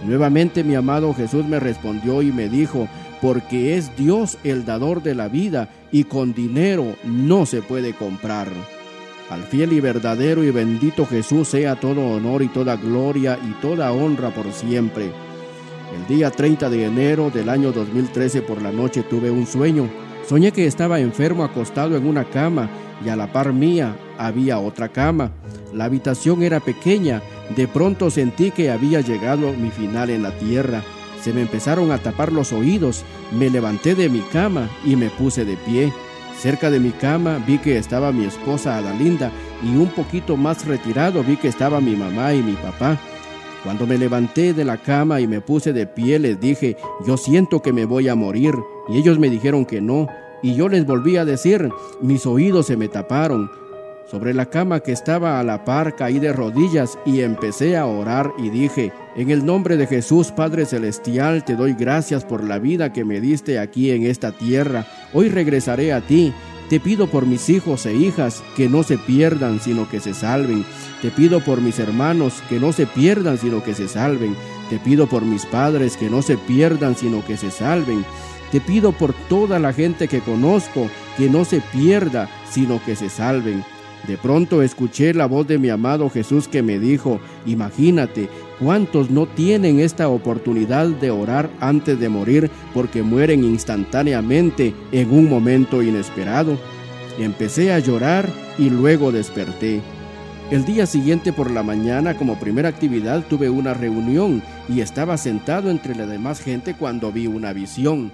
Nuevamente 0.04 0.64
mi 0.64 0.74
amado 0.74 1.14
Jesús 1.14 1.46
me 1.46 1.60
respondió 1.60 2.22
y 2.22 2.32
me 2.32 2.48
dijo, 2.48 2.88
porque 3.22 3.76
es 3.76 3.96
Dios 3.96 4.36
el 4.42 4.64
dador 4.64 5.02
de 5.02 5.14
la 5.14 5.28
vida 5.28 5.70
y 5.92 6.04
con 6.04 6.34
dinero 6.34 6.96
no 7.04 7.46
se 7.46 7.62
puede 7.62 7.94
comprar. 7.94 8.48
Al 9.30 9.44
fiel 9.44 9.72
y 9.72 9.80
verdadero 9.80 10.42
y 10.42 10.50
bendito 10.50 11.06
Jesús 11.06 11.48
sea 11.48 11.76
todo 11.76 12.04
honor 12.04 12.42
y 12.42 12.48
toda 12.48 12.76
gloria 12.76 13.38
y 13.42 13.52
toda 13.62 13.92
honra 13.92 14.30
por 14.30 14.52
siempre. 14.52 15.12
El 15.94 16.06
día 16.08 16.30
30 16.30 16.68
de 16.68 16.84
enero 16.84 17.30
del 17.30 17.48
año 17.48 17.70
2013 17.70 18.42
por 18.42 18.60
la 18.60 18.72
noche 18.72 19.04
tuve 19.04 19.30
un 19.30 19.46
sueño 19.46 19.88
Soñé 20.28 20.52
que 20.52 20.66
estaba 20.66 21.00
enfermo 21.00 21.44
acostado 21.44 21.96
en 21.96 22.06
una 22.06 22.24
cama 22.24 22.70
y 23.04 23.10
a 23.10 23.16
la 23.16 23.30
par 23.30 23.52
mía 23.52 23.94
había 24.16 24.58
otra 24.58 24.88
cama. 24.88 25.32
La 25.74 25.84
habitación 25.84 26.42
era 26.42 26.60
pequeña. 26.60 27.20
De 27.54 27.68
pronto 27.68 28.10
sentí 28.10 28.50
que 28.50 28.70
había 28.70 29.02
llegado 29.02 29.52
mi 29.52 29.70
final 29.70 30.08
en 30.08 30.22
la 30.22 30.30
tierra. 30.38 30.82
Se 31.22 31.34
me 31.34 31.42
empezaron 31.42 31.90
a 31.90 31.98
tapar 31.98 32.32
los 32.32 32.52
oídos. 32.52 33.04
Me 33.32 33.50
levanté 33.50 33.94
de 33.94 34.08
mi 34.08 34.20
cama 34.20 34.70
y 34.84 34.96
me 34.96 35.10
puse 35.10 35.44
de 35.44 35.56
pie. 35.58 35.92
Cerca 36.38 36.70
de 36.70 36.80
mi 36.80 36.90
cama 36.90 37.42
vi 37.46 37.58
que 37.58 37.76
estaba 37.76 38.10
mi 38.10 38.24
esposa 38.24 38.78
Adalinda 38.78 39.30
y 39.62 39.76
un 39.76 39.88
poquito 39.88 40.36
más 40.36 40.66
retirado 40.66 41.22
vi 41.22 41.36
que 41.36 41.48
estaba 41.48 41.80
mi 41.80 41.96
mamá 41.96 42.32
y 42.32 42.42
mi 42.42 42.54
papá. 42.54 42.98
Cuando 43.62 43.86
me 43.86 43.98
levanté 43.98 44.54
de 44.54 44.64
la 44.64 44.78
cama 44.78 45.20
y 45.20 45.26
me 45.26 45.40
puse 45.40 45.72
de 45.72 45.86
pie, 45.86 46.18
les 46.18 46.40
dije, 46.40 46.76
yo 47.06 47.16
siento 47.16 47.60
que 47.60 47.72
me 47.72 47.84
voy 47.84 48.08
a 48.08 48.14
morir. 48.14 48.54
Y 48.88 48.98
ellos 48.98 49.18
me 49.18 49.30
dijeron 49.30 49.64
que 49.64 49.80
no. 49.80 50.08
Y 50.42 50.54
yo 50.54 50.68
les 50.68 50.86
volví 50.86 51.16
a 51.16 51.24
decir, 51.24 51.70
mis 52.00 52.26
oídos 52.26 52.66
se 52.66 52.76
me 52.76 52.88
taparon. 52.88 53.50
Sobre 54.10 54.34
la 54.34 54.46
cama 54.46 54.80
que 54.80 54.92
estaba 54.92 55.40
a 55.40 55.44
la 55.44 55.64
par 55.64 55.96
caí 55.96 56.18
de 56.18 56.32
rodillas 56.32 56.98
y 57.06 57.22
empecé 57.22 57.76
a 57.76 57.86
orar 57.86 58.32
y 58.36 58.50
dije, 58.50 58.92
en 59.16 59.30
el 59.30 59.46
nombre 59.46 59.78
de 59.78 59.86
Jesús 59.86 60.30
Padre 60.30 60.66
Celestial 60.66 61.42
te 61.44 61.56
doy 61.56 61.72
gracias 61.72 62.24
por 62.24 62.44
la 62.44 62.58
vida 62.58 62.92
que 62.92 63.04
me 63.04 63.20
diste 63.20 63.58
aquí 63.58 63.90
en 63.92 64.04
esta 64.04 64.30
tierra. 64.32 64.86
Hoy 65.14 65.30
regresaré 65.30 65.94
a 65.94 66.02
ti 66.02 66.34
te 66.68 66.80
pido 66.80 67.08
por 67.08 67.26
mis 67.26 67.50
hijos 67.50 67.84
e 67.84 67.94
hijas 67.94 68.42
que 68.56 68.70
no 68.70 68.82
se 68.82 68.96
pierdan, 68.96 69.60
sino 69.60 69.88
que 69.88 70.00
se 70.00 70.14
salven. 70.14 70.64
Te 71.02 71.10
pido 71.10 71.40
por 71.40 71.60
mis 71.60 71.78
hermanos 71.78 72.42
que 72.48 72.58
no 72.58 72.72
se 72.72 72.86
pierdan, 72.86 73.36
sino 73.36 73.62
que 73.62 73.74
se 73.74 73.86
salven. 73.86 74.34
Te 74.70 74.78
pido 74.78 75.06
por 75.06 75.22
mis 75.22 75.44
padres 75.44 75.98
que 75.98 76.08
no 76.08 76.22
se 76.22 76.38
pierdan, 76.38 76.96
sino 76.96 77.24
que 77.24 77.36
se 77.36 77.50
salven. 77.50 78.04
Te 78.54 78.60
pido 78.60 78.92
por 78.92 79.12
toda 79.28 79.58
la 79.58 79.72
gente 79.72 80.06
que 80.06 80.20
conozco 80.20 80.88
que 81.16 81.28
no 81.28 81.44
se 81.44 81.60
pierda, 81.60 82.30
sino 82.48 82.80
que 82.84 82.94
se 82.94 83.10
salven. 83.10 83.64
De 84.06 84.16
pronto 84.16 84.62
escuché 84.62 85.12
la 85.12 85.26
voz 85.26 85.48
de 85.48 85.58
mi 85.58 85.70
amado 85.70 86.08
Jesús 86.08 86.46
que 86.46 86.62
me 86.62 86.78
dijo, 86.78 87.18
imagínate, 87.46 88.28
¿cuántos 88.60 89.10
no 89.10 89.26
tienen 89.26 89.80
esta 89.80 90.08
oportunidad 90.08 90.86
de 90.86 91.10
orar 91.10 91.50
antes 91.58 91.98
de 91.98 92.08
morir 92.08 92.48
porque 92.72 93.02
mueren 93.02 93.42
instantáneamente 93.42 94.72
en 94.92 95.12
un 95.12 95.28
momento 95.28 95.82
inesperado? 95.82 96.56
Empecé 97.18 97.72
a 97.72 97.80
llorar 97.80 98.30
y 98.56 98.70
luego 98.70 99.10
desperté. 99.10 99.80
El 100.52 100.64
día 100.64 100.86
siguiente 100.86 101.32
por 101.32 101.50
la 101.50 101.64
mañana 101.64 102.16
como 102.16 102.38
primera 102.38 102.68
actividad 102.68 103.24
tuve 103.28 103.50
una 103.50 103.74
reunión 103.74 104.44
y 104.68 104.80
estaba 104.80 105.18
sentado 105.18 105.70
entre 105.70 105.96
la 105.96 106.06
demás 106.06 106.38
gente 106.38 106.74
cuando 106.74 107.10
vi 107.10 107.26
una 107.26 107.52
visión. 107.52 108.12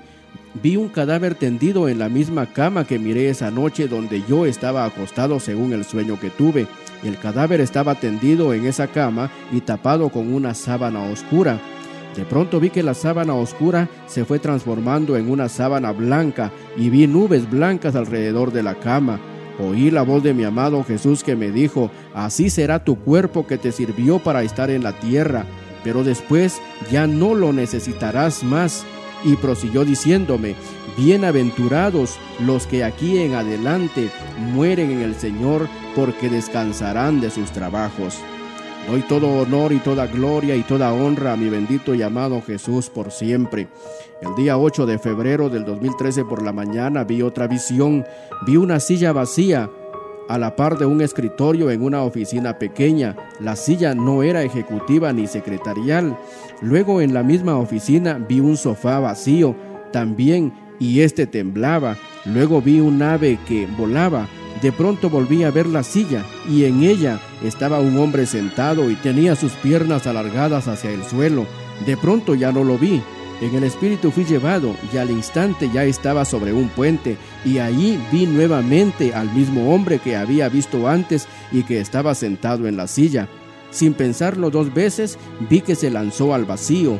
Vi 0.62 0.76
un 0.76 0.88
cadáver 0.88 1.36
tendido 1.36 1.88
en 1.88 1.98
la 1.98 2.08
misma 2.08 2.46
cama 2.46 2.84
que 2.84 2.98
miré 2.98 3.28
esa 3.28 3.50
noche 3.50 3.86
donde 3.86 4.22
yo 4.28 4.46
estaba 4.46 4.84
acostado 4.84 5.38
según 5.38 5.72
el 5.72 5.84
sueño 5.84 6.18
que 6.18 6.30
tuve. 6.30 6.66
El 7.04 7.18
cadáver 7.18 7.60
estaba 7.60 7.94
tendido 7.94 8.52
en 8.52 8.66
esa 8.66 8.88
cama 8.88 9.30
y 9.52 9.60
tapado 9.60 10.08
con 10.08 10.32
una 10.32 10.54
sábana 10.54 11.02
oscura. 11.04 11.60
De 12.16 12.24
pronto 12.24 12.58
vi 12.58 12.70
que 12.70 12.82
la 12.82 12.94
sábana 12.94 13.34
oscura 13.34 13.88
se 14.06 14.24
fue 14.24 14.40
transformando 14.40 15.16
en 15.16 15.30
una 15.30 15.48
sábana 15.48 15.92
blanca 15.92 16.50
y 16.76 16.90
vi 16.90 17.06
nubes 17.06 17.48
blancas 17.48 17.94
alrededor 17.94 18.52
de 18.52 18.64
la 18.64 18.74
cama. 18.74 19.20
Oí 19.60 19.90
la 19.90 20.02
voz 20.02 20.22
de 20.22 20.34
mi 20.34 20.42
amado 20.42 20.82
Jesús 20.82 21.22
que 21.22 21.36
me 21.36 21.52
dijo, 21.52 21.90
así 22.12 22.50
será 22.50 22.82
tu 22.82 22.96
cuerpo 22.96 23.46
que 23.46 23.58
te 23.58 23.70
sirvió 23.70 24.18
para 24.18 24.42
estar 24.42 24.70
en 24.70 24.82
la 24.82 24.92
tierra, 24.92 25.44
pero 25.84 26.02
después 26.02 26.60
ya 26.90 27.06
no 27.06 27.34
lo 27.34 27.52
necesitarás 27.52 28.42
más 28.42 28.84
y 29.24 29.36
prosiguió 29.36 29.84
diciéndome, 29.84 30.54
Bienaventurados 30.96 32.18
los 32.40 32.66
que 32.66 32.84
aquí 32.84 33.18
en 33.18 33.34
adelante 33.34 34.10
mueren 34.38 34.90
en 34.90 35.02
el 35.02 35.14
Señor, 35.14 35.68
porque 35.94 36.28
descansarán 36.28 37.20
de 37.20 37.30
sus 37.30 37.50
trabajos. 37.50 38.18
Doy 38.88 39.02
todo 39.02 39.40
honor 39.40 39.72
y 39.72 39.78
toda 39.78 40.06
gloria 40.06 40.56
y 40.56 40.62
toda 40.62 40.92
honra 40.92 41.34
a 41.34 41.36
mi 41.36 41.48
bendito 41.48 41.94
y 41.94 42.02
amado 42.02 42.42
Jesús 42.42 42.88
por 42.88 43.12
siempre. 43.12 43.68
El 44.22 44.34
día 44.34 44.58
8 44.58 44.86
de 44.86 44.98
febrero 44.98 45.48
del 45.48 45.64
2013 45.64 46.24
por 46.24 46.42
la 46.42 46.52
mañana 46.52 47.04
vi 47.04 47.22
otra 47.22 47.46
visión. 47.46 48.04
Vi 48.46 48.56
una 48.56 48.80
silla 48.80 49.12
vacía 49.12 49.70
a 50.30 50.38
la 50.38 50.54
par 50.54 50.78
de 50.78 50.86
un 50.86 51.00
escritorio 51.00 51.72
en 51.72 51.82
una 51.82 52.04
oficina 52.04 52.56
pequeña. 52.56 53.16
La 53.40 53.56
silla 53.56 53.96
no 53.96 54.22
era 54.22 54.44
ejecutiva 54.44 55.12
ni 55.12 55.26
secretarial. 55.26 56.16
Luego 56.62 57.00
en 57.00 57.12
la 57.12 57.24
misma 57.24 57.56
oficina 57.56 58.14
vi 58.28 58.38
un 58.38 58.56
sofá 58.56 59.00
vacío 59.00 59.56
también 59.92 60.52
y 60.78 61.00
este 61.00 61.26
temblaba. 61.26 61.96
Luego 62.24 62.62
vi 62.62 62.78
un 62.78 63.02
ave 63.02 63.40
que 63.48 63.66
volaba. 63.76 64.28
De 64.62 64.70
pronto 64.70 65.10
volví 65.10 65.42
a 65.42 65.50
ver 65.50 65.66
la 65.66 65.82
silla 65.82 66.24
y 66.48 66.64
en 66.64 66.84
ella 66.84 67.18
estaba 67.42 67.80
un 67.80 67.98
hombre 67.98 68.24
sentado 68.24 68.88
y 68.88 68.94
tenía 68.94 69.34
sus 69.34 69.52
piernas 69.54 70.06
alargadas 70.06 70.68
hacia 70.68 70.92
el 70.92 71.02
suelo. 71.02 71.44
De 71.86 71.96
pronto 71.96 72.36
ya 72.36 72.52
no 72.52 72.62
lo 72.62 72.78
vi. 72.78 73.02
En 73.40 73.54
el 73.54 73.64
espíritu 73.64 74.10
fui 74.10 74.24
llevado 74.24 74.76
y 74.92 74.98
al 74.98 75.10
instante 75.10 75.70
ya 75.72 75.84
estaba 75.84 76.26
sobre 76.26 76.52
un 76.52 76.68
puente 76.68 77.16
y 77.44 77.58
allí 77.58 77.98
vi 78.12 78.26
nuevamente 78.26 79.14
al 79.14 79.32
mismo 79.32 79.74
hombre 79.74 79.98
que 79.98 80.14
había 80.14 80.50
visto 80.50 80.86
antes 80.86 81.26
y 81.50 81.62
que 81.62 81.80
estaba 81.80 82.14
sentado 82.14 82.68
en 82.68 82.76
la 82.76 82.86
silla. 82.86 83.28
Sin 83.70 83.94
pensarlo 83.94 84.50
dos 84.50 84.74
veces, 84.74 85.18
vi 85.48 85.62
que 85.62 85.74
se 85.74 85.90
lanzó 85.90 86.34
al 86.34 86.44
vacío. 86.44 86.98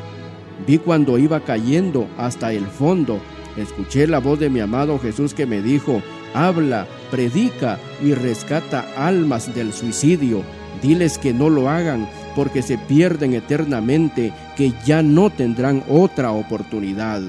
Vi 0.65 0.79
cuando 0.79 1.19
iba 1.19 1.41
cayendo 1.41 2.07
hasta 2.17 2.53
el 2.53 2.65
fondo. 2.65 3.19
Escuché 3.55 4.07
la 4.07 4.19
voz 4.19 4.39
de 4.39 4.49
mi 4.49 4.61
amado 4.61 4.97
Jesús 4.97 5.35
que 5.35 5.45
me 5.45 5.61
dijo, 5.61 6.01
habla, 6.33 6.87
predica 7.11 7.77
y 8.01 8.15
rescata 8.15 8.87
almas 8.97 9.53
del 9.53 9.73
suicidio. 9.73 10.41
Diles 10.81 11.19
que 11.19 11.33
no 11.33 11.49
lo 11.49 11.69
hagan 11.69 12.09
porque 12.35 12.61
se 12.61 12.77
pierden 12.77 13.33
eternamente, 13.33 14.33
que 14.55 14.73
ya 14.85 15.01
no 15.01 15.29
tendrán 15.29 15.83
otra 15.89 16.31
oportunidad. 16.31 17.21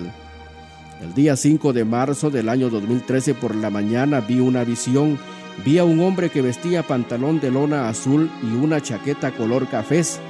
El 1.03 1.15
día 1.15 1.37
5 1.37 1.73
de 1.73 1.85
marzo 1.85 2.31
del 2.31 2.49
año 2.49 2.71
2013 2.71 3.35
por 3.35 3.55
la 3.57 3.71
mañana 3.71 4.21
vi 4.21 4.39
una 4.39 4.63
visión. 4.63 5.19
Vi 5.65 5.79
a 5.79 5.85
un 5.85 6.01
hombre 6.01 6.31
que 6.31 6.43
vestía 6.43 6.83
pantalón 6.85 7.41
de 7.41 7.51
lona 7.51 7.89
azul 7.89 8.31
y 8.43 8.55
una 8.55 8.81
chaqueta 8.81 9.33
color 9.33 9.69
cafés. 9.69 10.21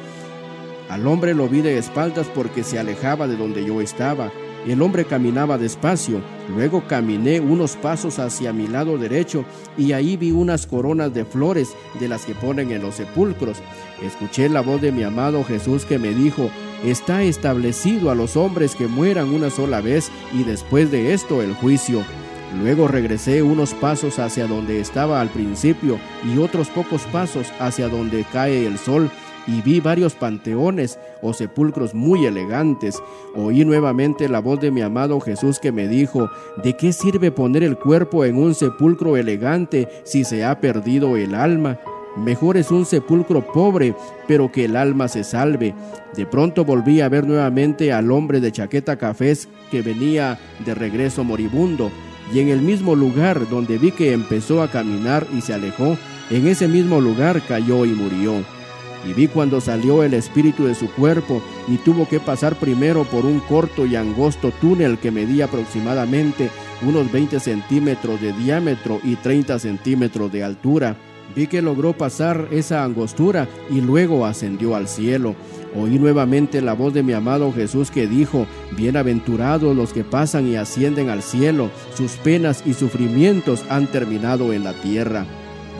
Al 0.88 1.06
hombre 1.06 1.34
lo 1.34 1.48
vi 1.48 1.60
de 1.60 1.78
espaldas 1.78 2.26
porque 2.34 2.64
se 2.64 2.78
alejaba 2.78 3.28
de 3.28 3.36
donde 3.36 3.64
yo 3.64 3.80
estaba. 3.80 4.32
El 4.66 4.80
hombre 4.80 5.04
caminaba 5.04 5.58
despacio, 5.58 6.20
luego 6.54 6.84
caminé 6.86 7.40
unos 7.40 7.74
pasos 7.74 8.20
hacia 8.20 8.52
mi 8.52 8.68
lado 8.68 8.96
derecho 8.96 9.44
y 9.76 9.90
ahí 9.90 10.16
vi 10.16 10.30
unas 10.30 10.68
coronas 10.68 11.12
de 11.12 11.24
flores 11.24 11.74
de 11.98 12.08
las 12.08 12.24
que 12.24 12.34
ponen 12.34 12.70
en 12.70 12.80
los 12.80 12.94
sepulcros. 12.94 13.58
Escuché 14.00 14.48
la 14.48 14.60
voz 14.60 14.80
de 14.80 14.92
mi 14.92 15.02
amado 15.02 15.42
Jesús 15.42 15.84
que 15.84 15.98
me 15.98 16.14
dijo, 16.14 16.48
está 16.84 17.24
establecido 17.24 18.10
a 18.10 18.14
los 18.14 18.36
hombres 18.36 18.76
que 18.76 18.86
mueran 18.86 19.34
una 19.34 19.50
sola 19.50 19.80
vez 19.80 20.12
y 20.32 20.44
después 20.44 20.92
de 20.92 21.12
esto 21.12 21.42
el 21.42 21.54
juicio. 21.54 22.04
Luego 22.60 22.86
regresé 22.86 23.42
unos 23.42 23.74
pasos 23.74 24.20
hacia 24.20 24.46
donde 24.46 24.80
estaba 24.80 25.20
al 25.20 25.30
principio 25.30 25.98
y 26.24 26.38
otros 26.38 26.68
pocos 26.68 27.02
pasos 27.10 27.48
hacia 27.58 27.88
donde 27.88 28.24
cae 28.30 28.66
el 28.66 28.78
sol 28.78 29.10
y 29.46 29.60
vi 29.62 29.80
varios 29.80 30.14
panteones 30.14 30.98
o 31.20 31.32
sepulcros 31.32 31.94
muy 31.94 32.26
elegantes. 32.26 33.02
Oí 33.34 33.64
nuevamente 33.64 34.28
la 34.28 34.40
voz 34.40 34.60
de 34.60 34.70
mi 34.70 34.82
amado 34.82 35.20
Jesús 35.20 35.58
que 35.58 35.72
me 35.72 35.88
dijo, 35.88 36.30
¿de 36.62 36.76
qué 36.76 36.92
sirve 36.92 37.30
poner 37.30 37.62
el 37.62 37.78
cuerpo 37.78 38.24
en 38.24 38.36
un 38.36 38.54
sepulcro 38.54 39.16
elegante 39.16 39.88
si 40.04 40.24
se 40.24 40.44
ha 40.44 40.60
perdido 40.60 41.16
el 41.16 41.34
alma? 41.34 41.78
Mejor 42.16 42.58
es 42.58 42.70
un 42.70 42.84
sepulcro 42.84 43.40
pobre, 43.40 43.94
pero 44.28 44.52
que 44.52 44.66
el 44.66 44.76
alma 44.76 45.08
se 45.08 45.24
salve. 45.24 45.74
De 46.14 46.26
pronto 46.26 46.64
volví 46.64 47.00
a 47.00 47.08
ver 47.08 47.26
nuevamente 47.26 47.90
al 47.90 48.10
hombre 48.10 48.40
de 48.40 48.52
chaqueta 48.52 48.96
cafés 48.96 49.48
que 49.70 49.80
venía 49.80 50.38
de 50.64 50.74
regreso 50.74 51.24
moribundo, 51.24 51.90
y 52.32 52.40
en 52.40 52.48
el 52.48 52.60
mismo 52.60 52.94
lugar 52.94 53.48
donde 53.48 53.78
vi 53.78 53.92
que 53.92 54.12
empezó 54.12 54.62
a 54.62 54.68
caminar 54.68 55.26
y 55.34 55.40
se 55.40 55.54
alejó, 55.54 55.96
en 56.30 56.46
ese 56.46 56.68
mismo 56.68 57.00
lugar 57.00 57.42
cayó 57.46 57.86
y 57.86 57.90
murió 57.90 58.42
y 59.08 59.12
vi 59.14 59.28
cuando 59.28 59.60
salió 59.60 60.02
el 60.02 60.14
espíritu 60.14 60.64
de 60.64 60.74
su 60.74 60.90
cuerpo 60.90 61.42
y 61.68 61.76
tuvo 61.78 62.08
que 62.08 62.20
pasar 62.20 62.56
primero 62.56 63.04
por 63.04 63.26
un 63.26 63.40
corto 63.40 63.86
y 63.86 63.96
angosto 63.96 64.52
túnel 64.60 64.98
que 64.98 65.10
medía 65.10 65.46
aproximadamente 65.46 66.50
unos 66.82 67.10
20 67.10 67.40
centímetros 67.40 68.20
de 68.20 68.32
diámetro 68.32 69.00
y 69.02 69.16
30 69.16 69.58
centímetros 69.58 70.32
de 70.32 70.44
altura. 70.44 70.96
Vi 71.34 71.46
que 71.46 71.62
logró 71.62 71.94
pasar 71.94 72.48
esa 72.50 72.84
angostura 72.84 73.48
y 73.70 73.80
luego 73.80 74.26
ascendió 74.26 74.76
al 74.76 74.88
cielo. 74.88 75.34
Oí 75.74 75.98
nuevamente 75.98 76.60
la 76.60 76.74
voz 76.74 76.92
de 76.92 77.02
mi 77.02 77.14
amado 77.14 77.50
Jesús 77.52 77.90
que 77.90 78.06
dijo, 78.06 78.46
Bienaventurados 78.76 79.74
los 79.74 79.92
que 79.94 80.04
pasan 80.04 80.46
y 80.46 80.56
ascienden 80.56 81.08
al 81.08 81.22
cielo, 81.22 81.70
sus 81.94 82.12
penas 82.12 82.62
y 82.66 82.74
sufrimientos 82.74 83.64
han 83.70 83.86
terminado 83.86 84.52
en 84.52 84.64
la 84.64 84.74
tierra. 84.74 85.24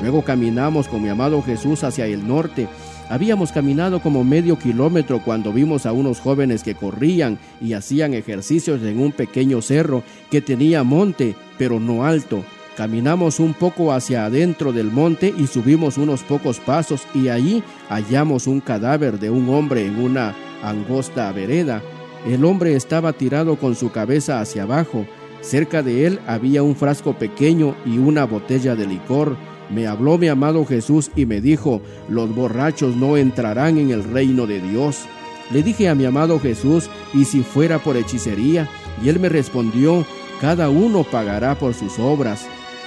Luego 0.00 0.22
caminamos 0.22 0.88
con 0.88 1.02
mi 1.02 1.10
amado 1.10 1.42
Jesús 1.42 1.84
hacia 1.84 2.06
el 2.06 2.26
norte 2.26 2.68
Habíamos 3.12 3.52
caminado 3.52 4.00
como 4.00 4.24
medio 4.24 4.58
kilómetro 4.58 5.22
cuando 5.22 5.52
vimos 5.52 5.84
a 5.84 5.92
unos 5.92 6.18
jóvenes 6.18 6.62
que 6.62 6.74
corrían 6.74 7.38
y 7.60 7.74
hacían 7.74 8.14
ejercicios 8.14 8.82
en 8.84 8.98
un 8.98 9.12
pequeño 9.12 9.60
cerro 9.60 10.02
que 10.30 10.40
tenía 10.40 10.82
monte, 10.82 11.36
pero 11.58 11.78
no 11.78 12.06
alto. 12.06 12.42
Caminamos 12.74 13.38
un 13.38 13.52
poco 13.52 13.92
hacia 13.92 14.24
adentro 14.24 14.72
del 14.72 14.90
monte 14.90 15.34
y 15.36 15.46
subimos 15.46 15.98
unos 15.98 16.22
pocos 16.22 16.58
pasos 16.58 17.06
y 17.12 17.28
allí 17.28 17.62
hallamos 17.90 18.46
un 18.46 18.60
cadáver 18.60 19.20
de 19.20 19.28
un 19.28 19.46
hombre 19.50 19.84
en 19.84 20.00
una 20.00 20.34
angosta 20.62 21.30
vereda. 21.32 21.82
El 22.26 22.46
hombre 22.46 22.76
estaba 22.76 23.12
tirado 23.12 23.56
con 23.56 23.76
su 23.76 23.92
cabeza 23.92 24.40
hacia 24.40 24.62
abajo. 24.62 25.06
Cerca 25.42 25.82
de 25.82 26.06
él 26.06 26.18
había 26.26 26.62
un 26.62 26.76
frasco 26.76 27.12
pequeño 27.12 27.76
y 27.84 27.98
una 27.98 28.24
botella 28.24 28.74
de 28.74 28.86
licor. 28.86 29.36
Me 29.72 29.86
habló 29.86 30.18
mi 30.18 30.28
amado 30.28 30.66
Jesús 30.66 31.10
y 31.16 31.24
me 31.24 31.40
dijo, 31.40 31.80
los 32.08 32.34
borrachos 32.34 32.94
no 32.94 33.16
entrarán 33.16 33.78
en 33.78 33.90
el 33.90 34.04
reino 34.04 34.46
de 34.46 34.60
Dios. 34.60 35.06
Le 35.50 35.62
dije 35.62 35.88
a 35.88 35.94
mi 35.94 36.04
amado 36.04 36.38
Jesús, 36.38 36.90
¿y 37.14 37.24
si 37.24 37.42
fuera 37.42 37.78
por 37.78 37.96
hechicería? 37.96 38.68
Y 39.02 39.08
él 39.08 39.18
me 39.18 39.28
respondió, 39.28 40.04
cada 40.40 40.68
uno 40.68 41.04
pagará 41.04 41.54
por 41.54 41.72
sus 41.74 41.98
obras. 41.98 42.46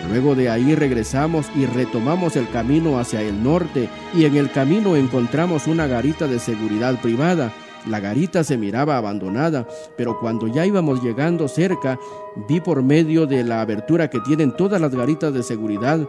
Luego 0.09 0.35
de 0.35 0.49
ahí 0.49 0.75
regresamos 0.75 1.47
y 1.55 1.65
retomamos 1.65 2.35
el 2.35 2.49
camino 2.49 2.99
hacia 2.99 3.21
el 3.21 3.41
norte 3.41 3.89
y 4.13 4.25
en 4.25 4.35
el 4.35 4.51
camino 4.51 4.95
encontramos 4.95 5.67
una 5.67 5.87
garita 5.87 6.27
de 6.27 6.37
seguridad 6.37 6.99
privada. 7.01 7.53
La 7.87 7.99
garita 7.99 8.43
se 8.43 8.57
miraba 8.57 8.97
abandonada, 8.97 9.67
pero 9.95 10.19
cuando 10.19 10.47
ya 10.47 10.65
íbamos 10.65 11.03
llegando 11.03 11.47
cerca, 11.47 11.99
vi 12.47 12.59
por 12.59 12.81
medio 12.81 13.27
de 13.27 13.43
la 13.43 13.61
abertura 13.61 14.09
que 14.09 14.19
tienen 14.21 14.55
todas 14.55 14.81
las 14.81 14.93
garitas 14.93 15.33
de 15.33 15.43
seguridad 15.43 15.99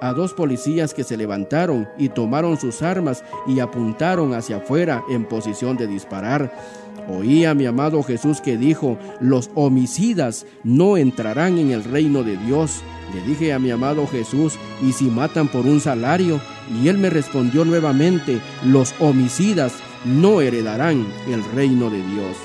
a 0.00 0.12
dos 0.12 0.32
policías 0.34 0.94
que 0.94 1.04
se 1.04 1.16
levantaron 1.16 1.88
y 1.98 2.08
tomaron 2.08 2.58
sus 2.58 2.82
armas 2.82 3.24
y 3.46 3.60
apuntaron 3.60 4.34
hacia 4.34 4.58
afuera 4.58 5.04
en 5.10 5.24
posición 5.24 5.76
de 5.76 5.86
disparar. 5.86 6.52
Oí 7.08 7.44
a 7.44 7.54
mi 7.54 7.66
amado 7.66 8.02
Jesús 8.02 8.40
que 8.40 8.56
dijo, 8.56 8.98
los 9.20 9.50
homicidas 9.54 10.44
no 10.64 10.96
entrarán 10.96 11.58
en 11.58 11.70
el 11.70 11.84
reino 11.84 12.24
de 12.24 12.36
Dios. 12.36 12.82
Le 13.14 13.20
dije 13.22 13.52
a 13.52 13.58
mi 13.58 13.70
amado 13.70 14.06
Jesús, 14.06 14.58
¿y 14.82 14.92
si 14.92 15.04
matan 15.04 15.48
por 15.48 15.66
un 15.66 15.80
salario? 15.80 16.40
Y 16.82 16.88
él 16.88 16.98
me 16.98 17.08
respondió 17.08 17.64
nuevamente, 17.64 18.40
los 18.64 18.92
homicidas 18.98 19.74
no 20.04 20.40
heredarán 20.40 21.06
el 21.28 21.44
reino 21.54 21.90
de 21.90 21.98
Dios. 21.98 22.36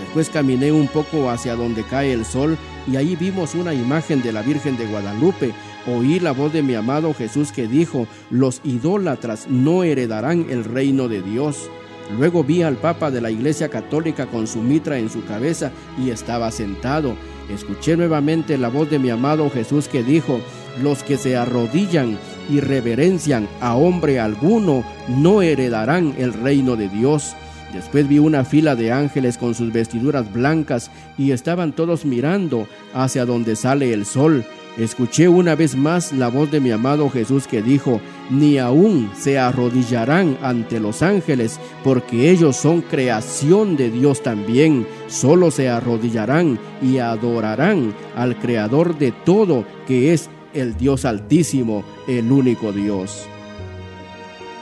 Después 0.00 0.30
caminé 0.30 0.72
un 0.72 0.88
poco 0.88 1.30
hacia 1.30 1.56
donde 1.56 1.82
cae 1.82 2.12
el 2.12 2.24
sol 2.24 2.56
y 2.90 2.96
ahí 2.96 3.16
vimos 3.16 3.54
una 3.54 3.74
imagen 3.74 4.22
de 4.22 4.32
la 4.32 4.42
Virgen 4.42 4.76
de 4.76 4.86
Guadalupe 4.86 5.52
Oí 5.88 6.18
la 6.18 6.32
voz 6.32 6.52
de 6.52 6.64
mi 6.64 6.74
amado 6.74 7.14
Jesús 7.14 7.52
que 7.52 7.68
dijo, 7.68 8.08
los 8.28 8.60
idólatras 8.64 9.46
no 9.48 9.84
heredarán 9.84 10.46
el 10.50 10.64
reino 10.64 11.06
de 11.06 11.22
Dios. 11.22 11.70
Luego 12.18 12.42
vi 12.42 12.62
al 12.62 12.76
Papa 12.76 13.12
de 13.12 13.20
la 13.20 13.30
Iglesia 13.30 13.68
Católica 13.68 14.26
con 14.26 14.48
su 14.48 14.62
mitra 14.62 14.98
en 14.98 15.08
su 15.10 15.24
cabeza 15.24 15.70
y 15.96 16.10
estaba 16.10 16.50
sentado. 16.50 17.14
Escuché 17.48 17.96
nuevamente 17.96 18.58
la 18.58 18.68
voz 18.68 18.90
de 18.90 18.98
mi 18.98 19.10
amado 19.10 19.48
Jesús 19.48 19.86
que 19.86 20.02
dijo, 20.02 20.40
los 20.82 21.04
que 21.04 21.16
se 21.16 21.36
arrodillan 21.36 22.18
y 22.48 22.60
reverencian 22.60 23.48
a 23.60 23.74
hombre 23.74 24.20
alguno 24.20 24.84
no 25.08 25.42
heredarán 25.42 26.14
el 26.18 26.32
reino 26.32 26.76
de 26.76 26.88
Dios. 26.88 27.34
Después 27.72 28.08
vi 28.08 28.18
una 28.18 28.44
fila 28.44 28.76
de 28.76 28.92
ángeles 28.92 29.38
con 29.38 29.54
sus 29.54 29.72
vestiduras 29.72 30.32
blancas 30.32 30.90
y 31.18 31.32
estaban 31.32 31.72
todos 31.72 32.04
mirando 32.04 32.66
hacia 32.94 33.24
donde 33.24 33.56
sale 33.56 33.92
el 33.92 34.06
sol 34.06 34.44
Escuché 34.76 35.26
una 35.26 35.54
vez 35.54 35.74
más 35.74 36.12
la 36.12 36.28
voz 36.28 36.50
de 36.50 36.60
mi 36.60 36.70
amado 36.70 37.08
Jesús 37.08 37.46
que 37.46 37.62
dijo, 37.62 37.98
ni 38.28 38.58
aún 38.58 39.10
se 39.16 39.38
arrodillarán 39.38 40.36
ante 40.42 40.80
los 40.80 41.00
ángeles, 41.02 41.58
porque 41.82 42.30
ellos 42.30 42.56
son 42.56 42.82
creación 42.82 43.76
de 43.76 43.90
Dios 43.90 44.22
también, 44.22 44.86
solo 45.06 45.50
se 45.50 45.70
arrodillarán 45.70 46.58
y 46.82 46.98
adorarán 46.98 47.94
al 48.14 48.38
Creador 48.38 48.98
de 48.98 49.12
todo, 49.12 49.64
que 49.86 50.12
es 50.12 50.28
el 50.56 50.76
Dios 50.76 51.04
altísimo, 51.04 51.84
el 52.08 52.32
único 52.32 52.72
Dios. 52.72 53.26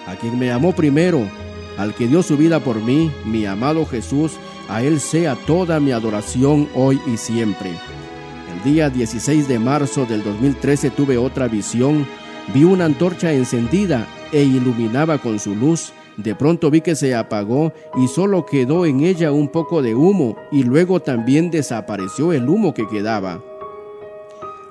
a 0.07 0.16
quien 0.16 0.38
me 0.38 0.52
amó 0.52 0.72
primero, 0.72 1.26
al 1.78 1.94
que 1.94 2.07
dio 2.07 2.22
su 2.22 2.37
vida 2.37 2.61
por 2.61 2.76
mí, 2.76 3.11
mi 3.24 3.46
amado 3.46 3.87
Jesús, 3.87 4.33
a 4.68 4.83
Él 4.83 5.00
sea 5.00 5.35
toda 5.35 5.80
mi 5.80 5.92
adoración 5.92 6.68
hoy 6.74 7.00
y 7.07 7.16
siempre. 7.16 7.70
El 7.70 8.72
día 8.72 8.90
16 8.90 9.48
de 9.48 9.59
marzo 9.59 10.04
del 10.07 10.22
2013 10.22 10.90
tuve 10.90 11.16
otra 11.16 11.48
visión, 11.48 12.07
vi 12.52 12.64
una 12.64 12.85
antorcha 12.85 13.33
encendida 13.33 14.07
e 14.33 14.42
iluminaba 14.42 15.18
con 15.18 15.38
su 15.38 15.54
luz. 15.54 15.92
De 16.16 16.35
pronto 16.35 16.70
vi 16.70 16.80
que 16.80 16.94
se 16.94 17.14
apagó 17.14 17.72
y 17.96 18.07
solo 18.07 18.46
quedó 18.46 18.87
en 18.87 19.00
ella 19.00 19.33
un 19.33 19.48
poco 19.48 19.83
de 19.83 19.94
humo 19.94 20.37
y 20.52 20.62
luego 20.62 21.00
también 21.00 21.50
desapareció 21.50 22.33
el 22.33 22.48
humo 22.48 22.72
que 22.72 22.87
quedaba. 22.87 23.42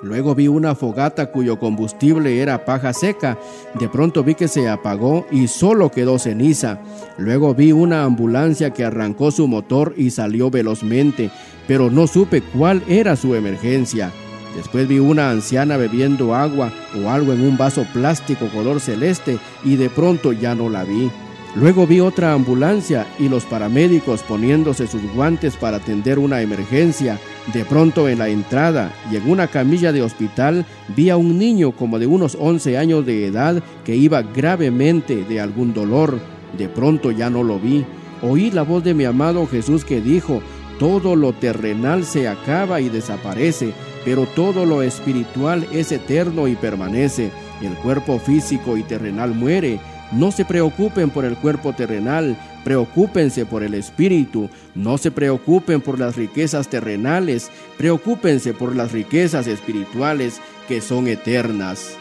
Luego 0.04 0.36
vi 0.36 0.50
una 0.50 0.76
fogata 0.76 1.32
cuyo 1.32 1.58
combustible 1.58 2.42
era 2.42 2.66
paja 2.66 2.92
seca. 2.92 3.38
De 3.80 3.88
pronto 3.88 4.22
vi 4.22 4.36
que 4.36 4.50
se 4.50 4.68
apagó 4.68 5.26
y 5.32 5.48
solo 5.48 5.90
quedó 5.90 6.20
ceniza. 6.20 6.80
Luego 7.18 7.56
vi 7.56 7.72
una 7.72 8.04
ambulancia 8.04 8.72
que 8.72 8.84
arrancó 8.84 9.32
su 9.32 9.48
motor 9.48 9.94
y 9.96 10.10
salió 10.12 10.52
velozmente, 10.52 11.32
pero 11.68 11.90
no 11.90 12.08
supe 12.08 12.42
cuál 12.42 12.84
era 12.90 13.16
su 13.16 13.34
emergencia. 13.34 14.12
Después 14.58 14.90
vi 14.90 15.00
una 15.00 15.30
anciana 15.30 15.78
bebiendo 15.78 16.36
agua 16.36 16.72
o 17.02 17.10
algo 17.10 17.32
en 17.32 17.42
un 17.42 17.58
vaso 17.58 17.88
plástico 17.94 18.50
color 18.50 18.82
celeste 18.82 19.40
y 19.64 19.78
de 19.78 19.90
pronto 19.90 20.34
ya 20.34 20.54
no 20.54 20.70
la 20.70 20.84
vi. 20.84 21.10
Luego 21.56 21.86
vi 21.86 22.00
otra 22.00 22.34
ambulancia 22.34 23.06
y 23.20 23.30
los 23.30 23.46
paramédicos 23.46 24.24
poniéndose 24.24 24.88
sus 24.88 25.04
guantes 25.14 25.56
para 25.56 25.78
atender 25.78 26.18
una 26.18 26.42
emergencia. 26.42 27.20
De 27.54 27.64
pronto 27.64 28.10
en 28.10 28.20
la 28.20 28.30
entrada 28.30 28.92
y 29.12 29.18
en 29.18 29.30
una 29.30 29.48
camilla 29.48 29.92
de 29.92 30.02
hospital 30.02 30.66
vi 30.96 31.12
a 31.12 31.18
un 31.18 31.38
niño 31.38 31.72
como 31.72 32.00
de 32.00 32.08
unos 32.08 32.36
11 32.40 32.78
años 32.80 33.06
de 33.06 33.28
edad 33.28 33.62
que 33.86 33.96
iba 33.96 34.24
gravemente 34.24 35.24
de 35.26 35.40
algún 35.40 35.76
dolor. 35.76 36.20
De 36.58 36.70
pronto 36.70 37.12
ya 37.12 37.30
no 37.30 37.44
lo 37.44 37.60
vi. 37.60 37.86
Oí 38.24 38.50
la 38.50 38.64
voz 38.64 38.84
de 38.84 38.96
mi 38.96 39.06
amado 39.06 39.46
Jesús 39.46 39.86
que 39.86 40.02
dijo, 40.02 40.42
todo 40.80 41.16
lo 41.16 41.34
terrenal 41.34 42.04
se 42.04 42.28
acaba 42.28 42.82
y 42.82 42.90
desaparece, 42.90 43.74
pero 44.04 44.26
todo 44.26 44.66
lo 44.66 44.82
espiritual 44.82 45.68
es 45.72 45.92
eterno 45.92 46.48
y 46.48 46.56
permanece. 46.56 47.30
El 47.62 47.76
cuerpo 47.76 48.18
físico 48.18 48.76
y 48.76 48.84
terrenal 48.84 49.36
muere, 49.36 49.80
no 50.12 50.32
se 50.32 50.46
preocupen 50.46 51.10
por 51.10 51.26
el 51.26 51.36
cuerpo 51.36 51.74
terrenal, 51.74 52.38
preocúpense 52.64 53.46
por 53.46 53.64
el 53.64 53.74
espíritu. 53.74 54.50
No 54.76 54.98
se 54.98 55.12
preocupen 55.12 55.82
por 55.82 56.00
las 56.00 56.16
riquezas 56.16 56.68
terrenales, 56.68 57.50
preocúpense 57.78 58.54
por 58.54 58.76
las 58.76 58.92
riquezas 58.92 59.48
espirituales 59.48 60.40
que 60.68 60.82
son 60.82 61.08
eternas. 61.08 61.96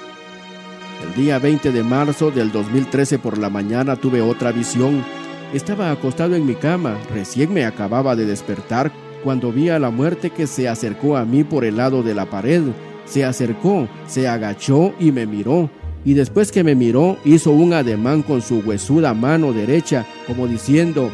El 1.07 1.25
día 1.25 1.39
20 1.39 1.73
de 1.73 1.83
marzo 1.83 2.31
del 2.31 2.53
2013 2.53 3.19
por 3.19 3.39
la 3.39 3.49
mañana 3.49 3.97
tuve 3.97 4.21
otra 4.21 4.53
visión. 4.53 5.05
Estaba 5.55 5.91
acostado 5.91 6.35
en 6.37 6.47
mi 6.47 6.55
cama, 6.55 6.99
recién 7.13 7.53
me 7.53 7.65
acababa 7.65 8.15
de 8.15 8.27
despertar 8.27 8.93
cuando 9.25 9.53
vi 9.53 9.69
a 9.69 9.79
la 9.79 9.91
muerte 9.91 10.31
que 10.31 10.47
se 10.47 10.69
acercó 10.69 11.17
a 11.17 11.25
mí 11.25 11.45
por 11.45 11.65
el 11.65 11.77
lado 11.77 12.03
de 12.03 12.15
la 12.15 12.27
pared. 12.27 12.63
Se 13.05 13.25
acercó, 13.25 13.89
se 14.07 14.29
agachó 14.29 14.95
y 14.99 15.13
me 15.13 15.27
miró 15.27 15.71
y 16.05 16.15
después 16.15 16.51
que 16.53 16.65
me 16.65 16.75
miró 16.75 17.17
hizo 17.25 17.51
un 17.53 17.73
ademán 17.73 18.23
con 18.23 18.43
su 18.43 18.59
huesuda 18.61 19.15
mano 19.15 19.53
derecha, 19.53 20.07
como 20.27 20.47
diciendo 20.47 21.11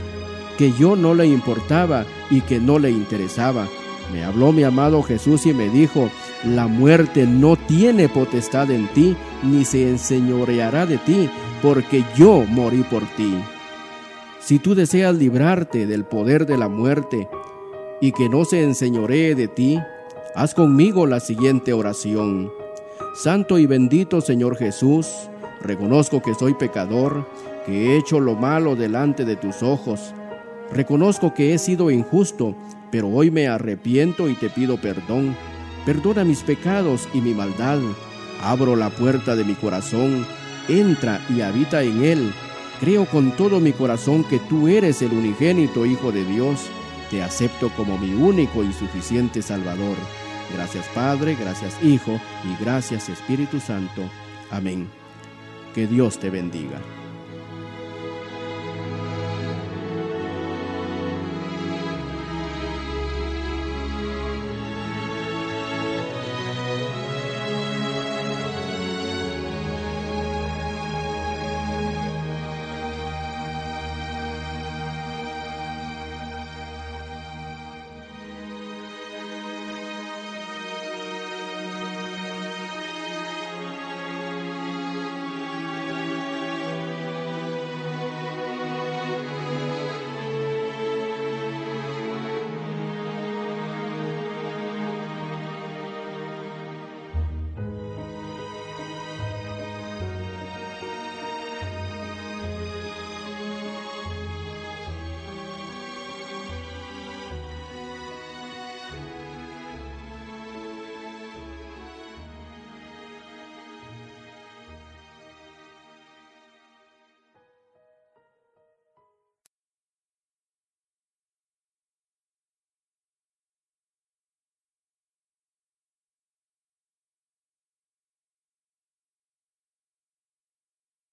que 0.57 0.73
yo 0.73 0.97
no 0.97 1.15
le 1.15 1.27
importaba 1.27 2.05
y 2.31 2.41
que 2.41 2.59
no 2.59 2.79
le 2.79 2.91
interesaba. 2.91 3.69
Me 4.13 4.25
habló 4.25 4.53
mi 4.53 4.63
amado 4.65 5.03
Jesús 5.03 5.45
y 5.47 5.53
me 5.53 5.69
dijo, 5.69 6.11
la 6.45 6.67
muerte 6.67 7.27
no 7.27 7.57
tiene 7.57 8.09
potestad 8.09 8.71
en 8.71 8.89
ti, 8.89 9.17
ni 9.43 9.65
se 9.65 9.89
enseñoreará 9.89 10.87
de 10.87 10.99
ti, 10.99 11.29
porque 11.63 12.05
yo 12.17 12.45
morí 12.49 12.83
por 12.85 13.03
ti. 13.17 13.35
Si 14.41 14.59
tú 14.59 14.75
deseas 14.75 15.15
librarte 15.17 15.87
del 15.87 16.05
poder 16.05 16.47
de 16.47 16.57
la 16.57 16.69
muerte 16.69 17.29
y 18.01 18.13
que 18.13 18.29
no 18.31 18.47
se 18.47 18.63
enseñoree 18.63 19.35
de 19.35 19.49
ti, 19.49 19.79
haz 20.35 20.55
conmigo 20.55 21.07
la 21.07 21.21
siguiente 21.21 21.75
oración. 21.75 22.51
Santo 23.19 23.59
y 23.59 23.67
bendito 23.67 24.21
Señor 24.21 24.57
Jesús, 24.57 25.09
reconozco 25.61 26.23
que 26.23 26.37
soy 26.37 26.55
pecador, 26.55 27.27
que 27.67 27.73
he 27.73 27.97
hecho 27.97 28.21
lo 28.21 28.37
malo 28.37 28.77
delante 28.77 29.25
de 29.25 29.35
tus 29.35 29.61
ojos. 29.65 30.15
Reconozco 30.73 31.35
que 31.35 31.53
he 31.53 31.59
sido 31.59 31.91
injusto, 31.91 32.55
pero 32.93 33.09
hoy 33.09 33.33
me 33.33 33.49
arrepiento 33.49 34.29
y 34.29 34.35
te 34.35 34.49
pido 34.49 34.81
perdón. 34.81 35.35
Perdona 35.85 36.23
mis 36.23 36.45
pecados 36.45 37.09
y 37.13 37.21
mi 37.21 37.35
maldad. 37.35 37.81
Abro 38.41 38.77
la 38.77 38.89
puerta 38.91 39.35
de 39.35 39.43
mi 39.43 39.55
corazón, 39.55 40.25
entra 40.69 41.21
y 41.29 41.41
habita 41.41 41.83
en 41.83 42.05
él. 42.05 42.33
Creo 42.79 43.05
con 43.05 43.33
todo 43.33 43.59
mi 43.59 43.73
corazón 43.73 44.23
que 44.23 44.39
tú 44.39 44.69
eres 44.69 45.03
el 45.03 45.11
unigénito 45.11 45.87
Hijo 45.87 46.13
de 46.13 46.25
Dios. 46.25 46.67
Te 47.11 47.21
acepto 47.21 47.69
como 47.71 47.99
mi 47.99 48.15
único 48.15 48.63
y 48.63 48.73
suficiente 48.73 49.43
Salvador. 49.43 49.97
Gracias 50.53 50.87
Padre, 50.95 51.37
gracias 51.39 51.83
Hijo 51.83 52.21
y 52.45 52.63
gracias 52.63 53.09
Espíritu 53.09 53.61
Santo. 53.61 54.03
Amén. 54.51 54.89
Que 55.75 55.87
Dios 55.87 56.19
te 56.19 56.31
bendiga. 56.31 56.81